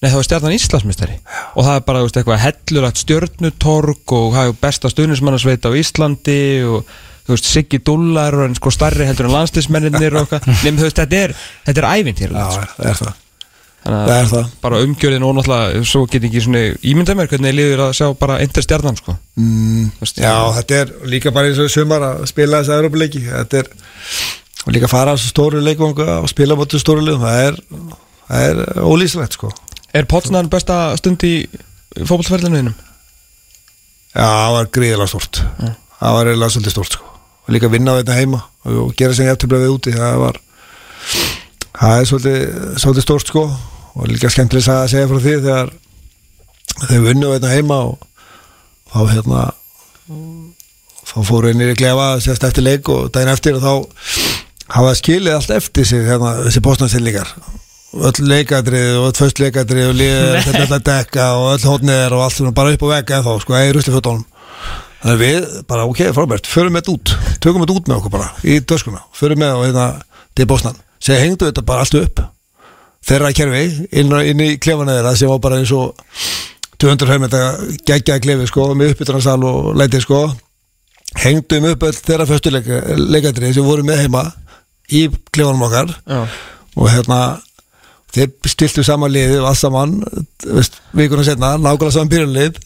[0.04, 1.16] nei það var stjarnan Íslandsmystari
[1.56, 6.38] og það er bara, veist, eitthvað hellulagt stjörnutorg og það er besta stuðnismannasveit á Íslandi
[6.68, 6.94] og
[7.30, 11.20] veist, Siggi Dullar og sko starri heldur en landslismennir og eitthvað, nefnum þú veist, þetta
[11.26, 11.36] er
[11.68, 13.20] þetta er ævintýrlegt, Já, það er það.
[13.84, 14.44] Þannig Það er það.
[14.64, 18.38] bara umgjörðin og náttúrulega svo get ekki svona ímynda mér hvernig liður að sjá bara
[18.40, 19.12] eindir stjarnan sko.
[19.36, 23.60] Mm, Veist, Já, þetta er líka bara eins og sumar að spila þessi Európa-leiki Þetta
[23.60, 23.68] er
[24.64, 27.26] og líka fara á stóru leikvanga og spila motið stóru liðum.
[27.28, 27.60] Það er,
[28.30, 29.52] það er ólýsilegt sko
[29.94, 31.34] Er Potsnan besta stund í
[31.94, 32.78] fótballferðinu þínum?
[34.14, 35.42] Já, það var gríðilega stórt.
[36.00, 37.12] Það var eiginlega svolítið stórt sko.
[37.44, 38.40] Og líka vinna á þetta heima
[38.70, 39.94] og gera sem ég eftir við úti.
[39.94, 40.40] Það var
[41.78, 42.42] það er svolítið,
[42.82, 43.44] svolítið stórt sko.
[43.94, 45.74] Og líka skemmtileg að segja frá því þegar
[46.74, 48.08] þau vinnu á þetta heima og
[48.90, 49.42] þá hérna
[51.04, 53.74] þá fóru einir í klefa sérst eftir leik og daginn eftir og þá
[54.74, 56.64] hafa skilið allt eftir sig hérna, þessi
[57.94, 59.98] bóstnansillíkar öll leikadrið og öll föst leikadrið og
[60.44, 63.24] þetta er að dekka og öll hótniðir og allt svona bara upp á vegga en
[63.24, 64.24] þá sko, eða í rusli fötunum
[65.04, 67.12] þannig við bara ok, frábært, förum þetta út.
[67.44, 69.86] Tökum þetta út með okkur bara í döskuna förum með og hérna
[70.34, 72.22] til bóstnan segja hengdu þetta bara allt upp.
[73.04, 75.92] Þeirra kerfi inn, inn í klefana þeirra sem var bara eins og
[76.80, 77.28] 200 höfum
[77.86, 80.22] geggjaði klefi sko með uppbytunarsal og lætið sko.
[81.20, 84.24] Hengdum upp öll þeirra föstu leikadrið sem voru með heima
[84.88, 85.92] í klefanum okkar.
[86.08, 86.24] Já.
[86.74, 87.18] Og hérna
[88.14, 89.96] þeir stiltu saman liðið og allt saman
[90.94, 92.60] vikuna setna, nákvæmlega saman byrjunlið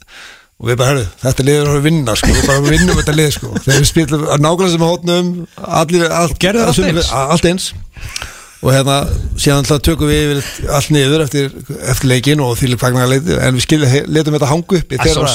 [0.59, 3.53] og við bara, herru, þetta liður að vinna sko, við bara vinnum þetta lið sko.
[3.63, 5.31] Þegar við spilum nákvæmlega sem hótnum
[5.63, 7.13] allir, það allt eins?
[7.15, 7.71] allt eins.
[8.59, 8.97] Og hérna,
[9.39, 10.41] síðan alltaf tökum við
[10.75, 11.53] allt niður eftir,
[11.93, 15.31] eftir leikin og því fagnar leiti, en við skilja, letum þetta hangu upp í þeirra.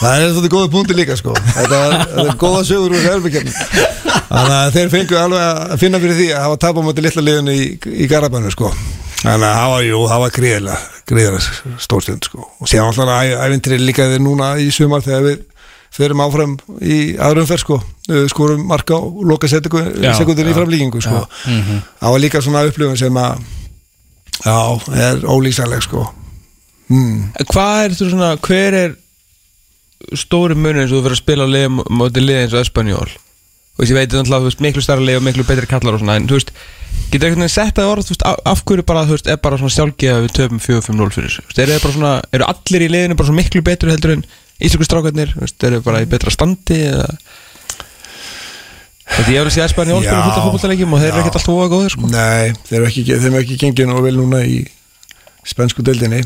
[0.00, 1.36] það er svona góða punkti líka sko.
[1.52, 3.52] Þetta þetta er góða sögur úr erfingjarni
[4.26, 7.66] þannig að þeir fengu alveg að finna fyrir því að hafa móti litla liðinu í,
[7.92, 8.72] í Garabænu sko
[9.22, 12.46] þannig að það var, jú, það var gríðilega gríðilega stórstund sko.
[12.60, 15.44] Og síðan alltaf að ævintri líka þið núna í sumar þegar við
[15.96, 17.78] förum áfram í aðrum fer sko.
[18.30, 21.24] Skorum marka og loka sekundin í já, framlíkingu sko.
[21.46, 23.46] Það var líka svona upplifun sem að
[24.44, 24.58] já,
[25.08, 26.04] er ólýsanleg sko.
[26.90, 27.30] Hmm.
[27.50, 28.96] Hvað er þú svona, hver er
[30.14, 33.08] stóri munið eins og þú fyrir að spila á liðum móti liði eins og Espanjól
[33.76, 36.16] og ég veit að þú veist miklu starra lið og miklu betri kallar og svona
[36.20, 36.52] en þú veist,
[37.12, 39.40] getur einhvern veginn sett það í orð þú veist, af, hverju bara, þú veist, er
[39.42, 42.48] bara svona sjálfgeða við töfum 4-5-0 fyrir þessu, þú veist, eru þeir bara svona eru
[42.52, 44.24] allir í liðinu bara svona miklu betur heldur en
[44.56, 47.10] íslensku strákarnir, þú veist, eru bara í betra standi eða
[49.06, 50.24] Þetta ég hefur að sé Espanjól spila Já.
[50.24, 52.08] fullt af fótballtaleikjum og þeir eru ekkert alltaf óa góðir sko.
[52.10, 54.56] Nei, þeir eru ekki, þeir eru ekki gengið nú vel núna í
[55.46, 56.24] spensku deildinni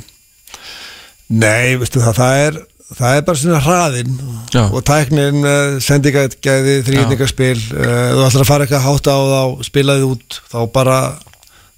[1.31, 2.57] Nei, veistu það, það er
[2.99, 4.17] það er bara svona hraðinn
[4.65, 10.09] og tæknin, uh, sendingagæði þrýningarspil, uh, þú ætlar að fara eitthvað hátt á þá, spilaði
[10.09, 10.99] út þá bara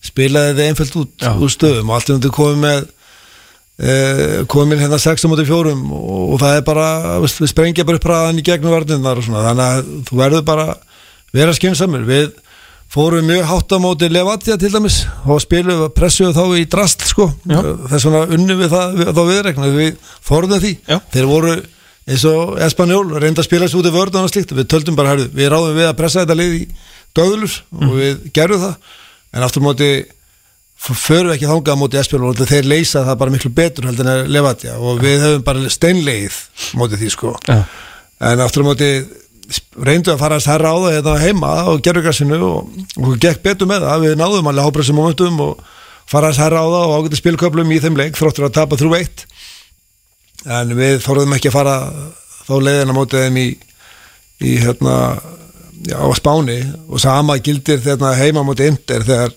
[0.02, 1.32] spilaði þið einföld út Já.
[1.36, 6.22] úr stöðum og allt um þetta komið með uh, komið hérna 6 mútið fjórum og,
[6.34, 6.88] og það er bara,
[7.22, 10.68] við sprengja bara upp hraðan í gegnum varninnar og svona, þannig að þú verður bara
[11.32, 12.32] vera skynsamur, við
[12.92, 17.30] fórum mjög hátt á móti Levatia til dæmis og spilum pressuðu þá í drast sko,
[17.48, 17.60] Já.
[17.88, 20.72] þess vegna unnum við það við, þá viðregna, við fórum því.
[20.88, 20.98] Já.
[21.14, 21.54] þeir voru
[22.02, 24.52] eins og Espanjól reynda að spila sér út í vörðan og slíkt.
[24.56, 26.64] Við töldum bara, herðu, við ráðum við að pressa þetta lið í
[27.16, 28.98] döðlur og við gerðum það.
[29.32, 29.90] En aftur móti
[30.82, 34.30] förum við ekki þangað móti Espanjól og þeir leysa það bara miklu betur heldur en
[34.34, 36.38] Levatia og við höfum bara steinleið
[36.76, 37.36] móti því sko.
[37.46, 37.62] Já.
[38.32, 38.90] en aftur móti
[39.82, 43.68] reyndu að fara að stærra á það hérna heima og gerðugarsinu og, og gekk betur
[43.70, 45.62] með það, við náðum alveg hápressum momentum og
[46.08, 49.26] fara að særa á það og ágæti spilköflum í þeim leik þróttur að tapa 3-1
[50.56, 51.76] en við þorðum ekki að fara
[52.46, 53.46] þá leiðina mótið þeim í,
[54.42, 54.96] í hérna
[55.86, 56.58] já, á Spáni.
[56.90, 59.36] Og sama gildir þegar heima mótið Inder þegar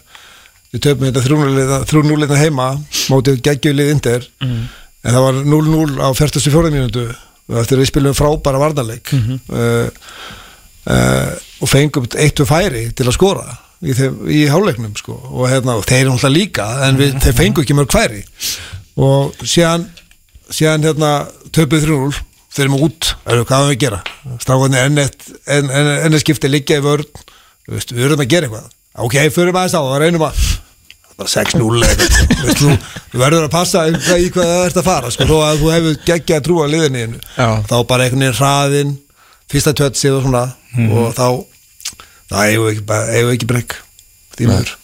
[0.73, 2.71] við töfum þetta 3-0 hérna heima
[3.13, 4.27] mótið geggjulið Inder
[5.05, 7.05] en það var 0-0 á 44 mínútu
[7.53, 9.89] eftir að við spilum frábæra varnarleik uh,
[10.89, 13.45] uh, og fengum eitt og færi til að skora
[13.85, 13.93] í,
[14.33, 15.17] í háleiknum sko.
[15.31, 18.23] og, hérna, og þeir náttúrulega líka en við, þeir fengu ekki mörg færi.
[18.95, 19.85] Og síðan
[20.53, 21.11] síðan hérna
[21.55, 22.19] töpuð 3-0
[22.55, 24.01] fyrir mig út, er, hvað erum við að gera?
[24.43, 27.07] Stráðan er ennett enn en, en, skipti liggja í vörn.
[27.67, 28.69] Við verðum að gera eitthvað.
[29.03, 30.43] Ok, fyrir maður að stá, það reynum að
[31.15, 31.83] bara 6-0
[32.59, 32.71] þú,
[33.15, 36.39] verður að passa í hvað það ert að fara sko, þó að þú hefur geggja
[36.39, 38.95] að trúa liðinni þá bara einhvern veginn hraðinn
[39.51, 40.97] fyrsta tjötsið og svona mm -hmm.
[40.97, 41.27] og þá
[42.31, 43.77] það hefur ekki, ekki bregg
[44.35, 44.75] því maður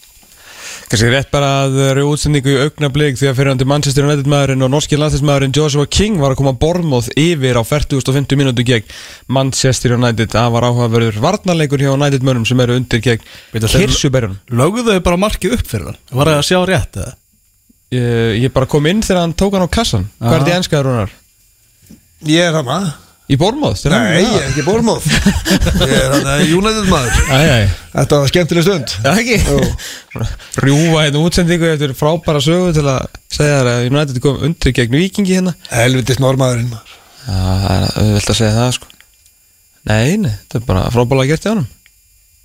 [0.92, 4.66] Kanski rétt bara að það eru útsendingu í augnablík því að fyrirhandi Manchester United maðurinn
[4.66, 8.90] og norski landslæsmaðurinn Joshua King var að koma bormóð yfir á 40.50 minútu gegn
[9.32, 10.34] Manchester United.
[10.34, 13.24] Það var áhugaverður varnarleikur hjá United mörnum sem eru undir gegn
[13.56, 14.42] Kirsuberjunum.
[14.52, 16.02] Löguðu þau bara markið upp fyrir það?
[16.12, 17.16] Var það að sjá rétt eða?
[17.96, 20.10] Ég, ég bara kom inn þegar hann tók hann á kassan.
[20.20, 21.16] Hvað er þetta í enskaður húnar?
[22.28, 22.92] Ég er hann að
[23.32, 23.86] Í Bormóð?
[23.88, 27.20] Nei, ég er ekki Bormóð Ég er hann að United maður.
[27.94, 28.96] Þetta var skemmtileg stund.
[29.06, 29.38] Já, ekki?
[30.66, 34.98] Rjúa hérna útsendingu eftir frábæra sögu til að segja það að United kom undir gegn
[35.00, 35.56] vikingi hérna.
[35.72, 36.98] Helvitist normaðurinn maður.
[37.22, 38.92] Já, það er vilt að segja það sko.
[39.92, 41.70] Nei, nei, þetta er bara frábæra gert í ánum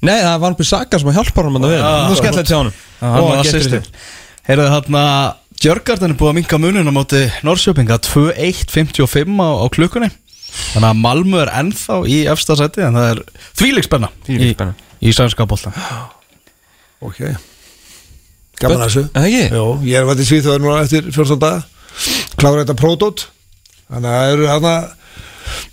[0.07, 1.83] Nei, það var einhver sakar sem að hjálpa hann að við.
[2.07, 2.79] Nú skellið til ánum
[3.11, 3.91] Og að sýstir
[4.47, 5.03] Heyrðu þarna
[5.61, 10.11] Jörgarden er búið að minka munina móti Norrköpinga 2-1-55 á, á klukkunni
[10.57, 13.23] Þannig að Malmö er ennþá í efsta seti en það er
[13.61, 14.53] þvílik spenna í,
[15.05, 15.73] í sænska bólta
[17.05, 17.19] Ok.
[18.57, 19.03] Gaman að þessu.
[19.53, 21.59] Jó, Ég er vært í Svíþjóður núna eftir 14 daga.
[22.41, 23.27] Klára þetta pródót
[23.91, 24.73] þannig að það eru hana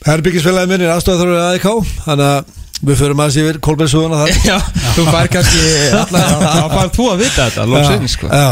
[0.06, 4.38] herbyggisfélagi minni aðstofað þar aðeins ká þannig að við förum aðeins yfir Kolbjörnsuguna þar.
[4.52, 4.58] Já,
[4.98, 5.64] þú fær kannski
[6.14, 8.30] þá fær þú að vita þetta, lóksinn sko.
[8.30, 8.52] Já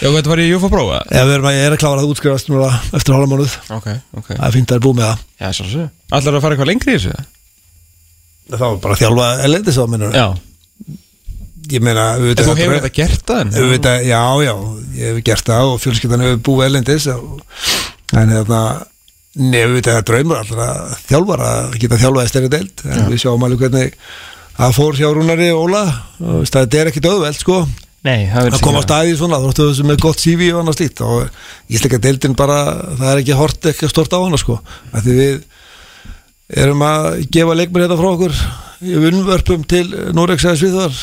[0.00, 1.00] Já, þetta var í Júfa prófa?
[1.12, 3.88] Já, við erum að, ég er að klára það útskrifast núna eftir hálfa mánuð Ok,
[4.18, 4.30] ok.
[4.32, 5.22] Það er fínt að það er búið með það.
[5.42, 5.84] Já, svo svo.
[6.18, 7.26] Allar að fara eitthvað lengri í þessu?
[8.52, 10.26] Það var bara að þjálfa elendis á minnur Já.
[11.72, 13.58] Ég meina En þú hefur þetta gert það?
[13.70, 14.54] Vita, já, já,
[14.98, 18.62] ég hef gert það og fjölskyldan hefur búið elendis En þetta
[19.32, 20.66] Nefnum við þetta draumur allra
[21.06, 23.94] þjálfar að geta þjálfaði stærri deilt En við sjáum alveg hvernig
[24.58, 25.80] það fór hjá Rúnari og Óla.
[26.44, 27.62] Það er ekkit auðveld sko
[28.02, 31.02] Nei, það að koma á staði svona, þú þessu með gott CV og annað slíkt
[31.06, 31.20] og
[31.70, 32.58] ég slik að deildin bara
[32.98, 34.58] það er ekki hort ekki stort á hana sko.
[34.96, 35.36] Því við
[36.64, 38.34] erum að gefa leikmur hérna frá okkur
[38.82, 39.84] í unnvörpum til
[40.16, 40.98] Norex eða Svíðar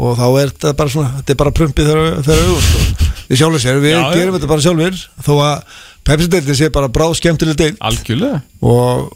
[0.00, 3.06] og þá er þetta bara svona þetta er bara prumpið þegar auðvun sko.
[3.28, 5.78] við sjálfur sér, við já, gerum þetta bara sjálfur þó að
[6.08, 7.80] Pepsi-deildin sé bara bráð skemmtileg deild.
[7.84, 8.40] Algjörlega.
[8.64, 9.10] Og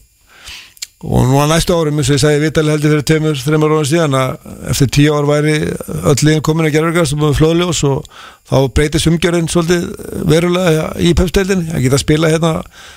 [1.04, 3.88] og nú að næstu árum, eins og ég sagði vitali heldur fyrir tveimur, þreimur ára
[3.88, 5.56] síðan að eftir tíu ár væri
[6.00, 8.06] öll líðan komin að gera verkast og búið flóðljós og
[8.48, 9.84] þá breytist umgjörðin svolítið
[10.30, 12.52] verulega í pepsteildin að geta spila hérna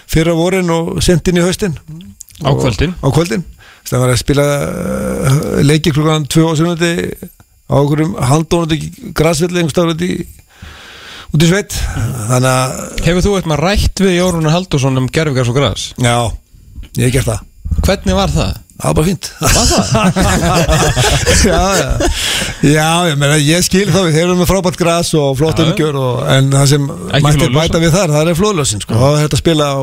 [0.08, 1.76] fyrra vorin og sendin í haustin.
[2.48, 2.96] Á kvöldin.
[3.04, 3.44] Á kvöldin,
[3.92, 6.94] var að spila uh, leiki klukkan 2 á sunundi
[7.68, 10.14] á okkurum handónandi græsvelli einhverstafur út í
[11.36, 11.76] út í sveit.
[12.32, 15.90] Þannig að Hefur þú eitthvað rætt við Jórun Haldursson um gerfgars og græs?
[16.00, 16.32] Já,
[16.96, 17.46] ég hef gert það
[17.86, 18.56] Hvernig var það?
[18.78, 19.28] Það var bara fínt.
[19.42, 19.86] Var það?
[21.50, 21.88] já, já,
[22.62, 26.20] já, ég meina, ég skil þá Þeir eru með frábært græs og flott umgjör og,
[26.30, 27.56] En það sem Ekki mætti flóðljósa.
[27.58, 29.00] bæta við þar Það er flóðlösin, sko.
[29.02, 29.78] Það er hægt að spila á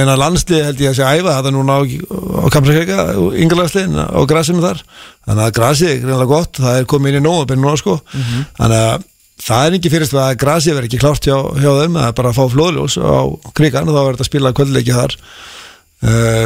[0.00, 3.06] Meina landslið held ég að sé æfa Það er núna á, á Kamsakeka
[3.44, 4.82] Yngarlandsliðin á græsinu þar.
[5.28, 7.98] Þannig að græsið er greinlega gott Það er komið inn í nóg núna, sko.
[8.58, 9.08] Þannig að
[9.42, 12.30] Það er ekki fyrirst að grasið verður ekki klárt hjá, hjá þeim, það er bara
[12.30, 13.18] að fá flóðljós á
[13.58, 15.14] krigan og þá verður þetta að spila kvöldleiki þar.
[16.02, 16.44] Uh,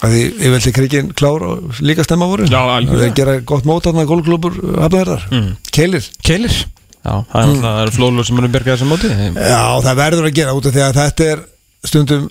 [0.00, 4.58] að því yfirlega krikin klár og líka stemma voru það gera gott mót að gólklubur
[4.80, 5.56] hafnaverðar, Mm.
[5.72, 6.10] keilir.
[6.24, 6.58] Keilir.
[7.00, 7.64] Já, það er, mm.
[7.84, 9.08] er flóðlur sem eru bjargað þessum móti.
[9.08, 11.44] Já, það verður að gera út af því að þetta er
[11.84, 12.26] stundum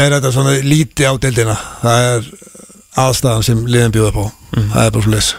[0.00, 1.56] er þetta svona líti á deildina.
[1.82, 2.30] Það er
[3.00, 4.26] aðstæðan sem liðin bjóða på
[4.56, 5.30] það er bara les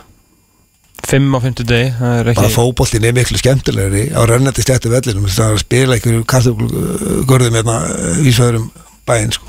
[1.02, 4.92] Fimm á fymtu degi Það er ekki bara fótboltin er miklu skemmtilegri á rennandi stjættu
[4.94, 5.26] vellinum.
[5.26, 7.78] Það er að spila einhverju kartugurðum hérna
[8.22, 8.68] í svöðurum
[9.10, 9.46] bæinn sko.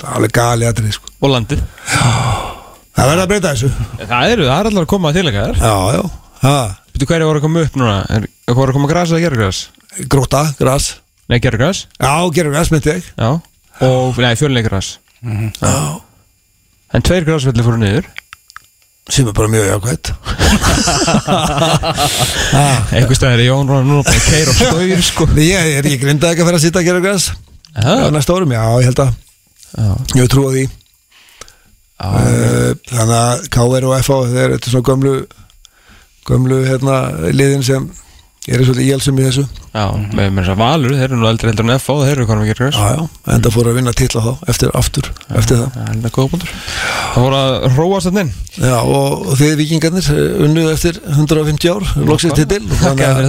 [0.00, 1.06] það er alveg gali aðrið sko.
[1.20, 1.60] Og landið.
[2.94, 3.70] Það verður að breyta þessu.
[4.04, 6.02] Það eru, það er allar að koma að tilengja þér já, já,
[6.44, 6.56] ha.
[6.94, 7.96] Veitu hverju voru að koma upp núna?
[8.14, 8.22] Er,
[8.54, 9.58] voru að koma græs eða gerugræs?
[10.10, 10.84] gróta, gras.
[11.30, 13.04] Nei, gerugræs já, gerur gras myndi ég.
[13.18, 13.30] Já.
[13.82, 14.88] Og, nei, fjölunleikgræs
[15.24, 15.74] já.
[16.94, 18.06] En tveir græsvelli fóru niður.
[19.10, 20.06] Sem er bara mjög jákvæmt
[22.94, 25.26] Einhver staðar er Jón Rónar núna bara að keira á stóir sko.
[25.36, 27.24] Ég er ekki grinda ekki að fyrir að sitja að gera græs
[27.74, 28.10] Já.
[28.14, 29.12] næsta árum, já, ég held að
[29.74, 29.90] Já.
[30.20, 30.64] ég trú á því.
[32.04, 35.12] Uh, þannig að KR og FH þeir eru svona gömlu
[36.28, 36.96] gömlu hérna
[37.32, 37.84] liðin sem
[38.44, 39.44] eru svolítið íhalsum í þessu.
[39.72, 42.44] Já, með þess að Valur, þeir eru nú eldri heldur en FH, þeir eru konum
[42.44, 43.06] ekki græs já, já,
[43.36, 45.08] enda fóru að vinna titla þá eftir, aftur,
[45.40, 45.78] eftir það.
[45.86, 46.52] er það góða búndur
[47.14, 48.34] Það voru að róast þetta inn.
[48.58, 52.68] Já, og, og þið vikingarnir eh, unnu eftir 150 ár, loksist og fyrir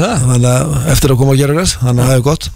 [0.03, 0.27] það.
[0.27, 2.51] þannig að eftir að koma að gera græs þannig að það er gott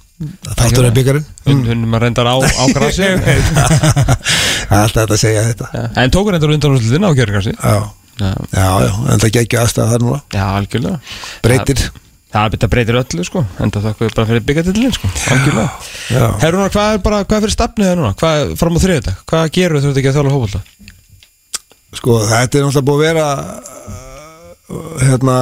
[0.49, 1.25] þáttur er byggarinn.
[1.45, 3.07] Hún, hún maður reyndar á, á grassi
[4.69, 5.85] alltaf þetta að segja þetta.
[6.03, 7.79] En tókur reyndar undan úrslutin á gerðgrassi já,
[8.19, 10.19] Já, já, já, en það geggja aðstæða þar núna.
[10.35, 10.97] Já algjörlega.
[11.45, 11.83] Breytir.
[11.85, 12.01] Það,
[12.35, 13.45] það þetta breytir öllu sko.
[13.63, 15.11] En það þakkuðu bara fyrir byggatillin sko.
[15.35, 16.27] Algjörlega.
[16.43, 18.11] Herrunar, hvað er bara, hvað er fyrir stafnið það núna?
[18.19, 20.61] Hvað er fram á þriðið Hvað gerur þú þetta ekki að þjála hófalda?
[21.97, 23.27] sko, þetta er náttúrulega búið að vera
[23.89, 25.37] uh, hérna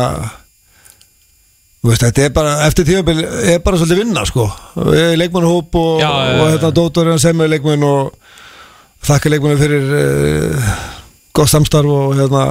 [1.87, 4.47] veist, þetta er bara eftir tímabil er bara svolítið vinna sko.
[5.19, 8.15] Leikmannhóp og, Já, já, já, og hérna dóttorinn sem er leikmann og
[9.07, 10.73] þakka leikmannu fyrir uh,
[11.37, 12.47] gott samstarf og hérna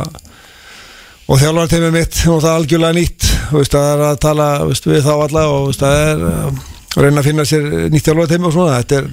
[1.26, 2.20] og þjálfarteimið mitt.
[2.30, 3.28] Og það er algjörlega nýtt.
[3.50, 7.20] Veist, það er að tala veist, við þá alla og veist, það er að reyna
[7.22, 8.78] að finna sér nýtt þjálfarteimi og svona.
[8.80, 9.10] Þetta er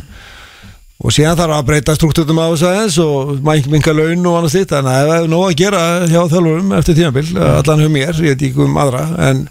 [1.03, 4.71] og síðan þarf að breyta struktúrum á þess aðeins og minka laun og annars þitt
[4.71, 8.37] þannig að það er nóg að gera hjá þjálfurum eftir tímabil, allan hjá mér ég
[8.37, 9.41] veit ekki um aðra, en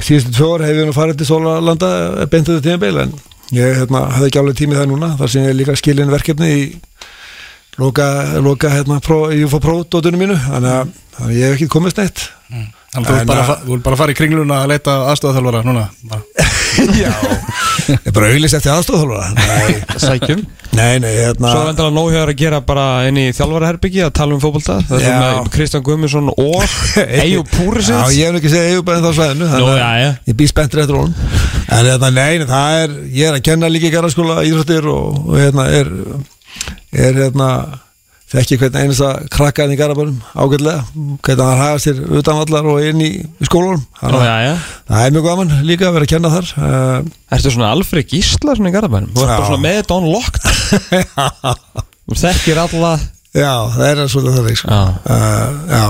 [0.00, 1.90] síðustu tvö ár hefur við nú farið til Sólalanda
[2.32, 3.14] beint þetta tímabil, en
[3.58, 6.50] ég hérna, hafði ekki alveg tímið það núna, þar sem ég er líka skilin verkefni
[6.54, 6.64] í
[7.78, 8.08] loka,
[8.40, 10.98] loka hérna, pró, í UFO Pro-dótunum mínu, þannig að,
[11.36, 12.30] ég hef ekki komist neitt
[12.88, 16.22] Þannig að þú vilt bara, að- fara í kringluna að leita aðstofaþjálfara núna bara.
[16.98, 17.10] Já,
[17.88, 20.42] ég er bara auðlist eftir aðstofþjálfara Nei, Sækjum.
[20.78, 24.42] Nei, nei, hérna Svo hjá þér að gera bara inn í þjálfaraherbyggi að tala um
[24.42, 24.76] fótbolta.
[24.86, 25.16] Það er Já.
[25.16, 26.76] svona Kristján Guðmundsson og
[27.24, 30.08] Eyjú Já, Púrisins ég hef ekki segið Eyjúb en þá svæðinu Nú, já, já.
[30.30, 31.34] Ég býð spenntur eftir honum.
[31.68, 35.40] En þetta, nei, það er, ég er að kenna líka í garðaskóla íþróttir og, og
[35.42, 35.90] hérna er,
[36.94, 37.50] er hérna,
[38.28, 40.82] þekki hvernig einasta krakkaðin í garðabænum ágætlega,
[41.24, 43.10] hvernig hann hafa sér utanvallar og inn í,
[44.00, 44.52] Þannig að já, já
[44.90, 46.50] það er mjög gaman líka að vera að kenna þar.
[46.58, 49.14] Uh, Ertu svona Alfred Gísla svona í Garðabænum?
[49.16, 50.44] Þú ert bara svona með þetta unlocked
[52.08, 52.92] Þú þekkir alla
[53.36, 54.94] já, það er svolítið það.
[55.08, 55.84] Uh, já.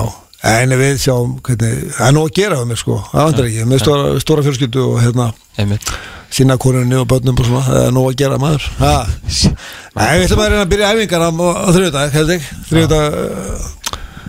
[0.47, 3.65] En við sjáum hvernig, það er nú að gera við mig sko, það vandur ekki,
[3.67, 5.33] með stóra, stóra fjölskyldu og hérna,
[6.31, 8.69] sína konunni og börnum og svona, það er nú að gera maður.
[8.79, 12.47] Nei, við ætlum að reyna að byrja æfingar á, á þriðudag, held ég.
[12.69, 13.19] Þriðudag,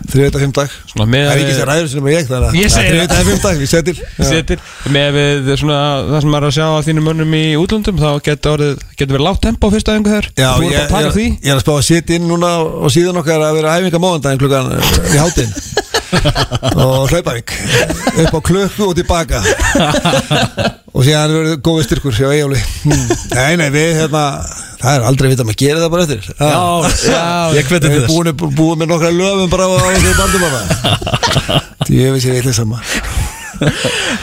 [0.09, 2.95] þriðudag, fimmdag Svona með það er ekki sér ræður sem ég, þannig Ég segi það.
[2.95, 3.99] þriðudag, fimmdag, við setir.
[4.31, 4.63] Setir.
[4.95, 5.77] Með við svona
[6.09, 8.63] Það sem maður er að sjá á þínum mönnum í útlöndum Þá getur
[9.03, 11.27] verið lágt tempo á fyrsta æfingu þér Já, Þú ég, ert bara að taka því.
[11.45, 14.41] ég er að spá að sitja inn núna á síðan okkar að vera æfinga móðandaginn
[14.41, 15.53] klukkan eh, í hátinn
[16.83, 17.53] og hlaupavík
[18.25, 19.41] upp á klukku og tilbaka.
[20.89, 22.57] Og síðan verður góðið styrkur hjá Eyjóli
[22.89, 24.23] Nei, nei, við hérna
[24.81, 26.29] það er aldrei vita að maður gerir það bara eftir.
[26.33, 26.47] Já,
[27.05, 27.19] já,
[27.59, 28.55] ég hveti Við til erum þess.
[28.57, 30.47] búin, með nokkra löfum bara á þessu bandum
[31.85, 32.81] Því ég veist ég eitthvað sama.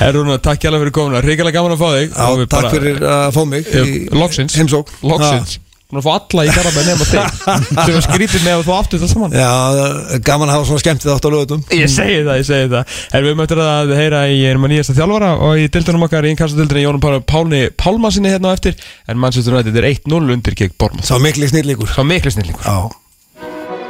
[0.01, 1.23] Herrúna, takk hjá fyrir komuna.
[1.25, 2.11] Ríkilega gaman að fá þig.
[2.11, 4.59] Já, við takk bara- fyrir að fá mig í Loksins.
[4.59, 5.59] heimsók Loksins
[5.97, 7.39] Er að fá alla í Garðabæn nema þig.
[7.87, 9.37] Sem var skrítið með að þú áttu þetta saman.
[9.37, 9.53] Já,
[10.27, 12.99] gaman að hafa svona skemmtið átt á lögutum Ég segi það, ég segi það.
[13.17, 16.35] En við möttum að heyra í einum að nýjasta þjálfara og í dildunum okkar í
[16.35, 18.77] innkastadildinni Jónum Páli Pálni Pálmasinni hérna á eftir.
[19.09, 22.69] En mannsýstur rættið er 1-0 undir gegn Bormað Sá mikli snillíkur Svo miklu snillingur.
[22.69, 23.06] Já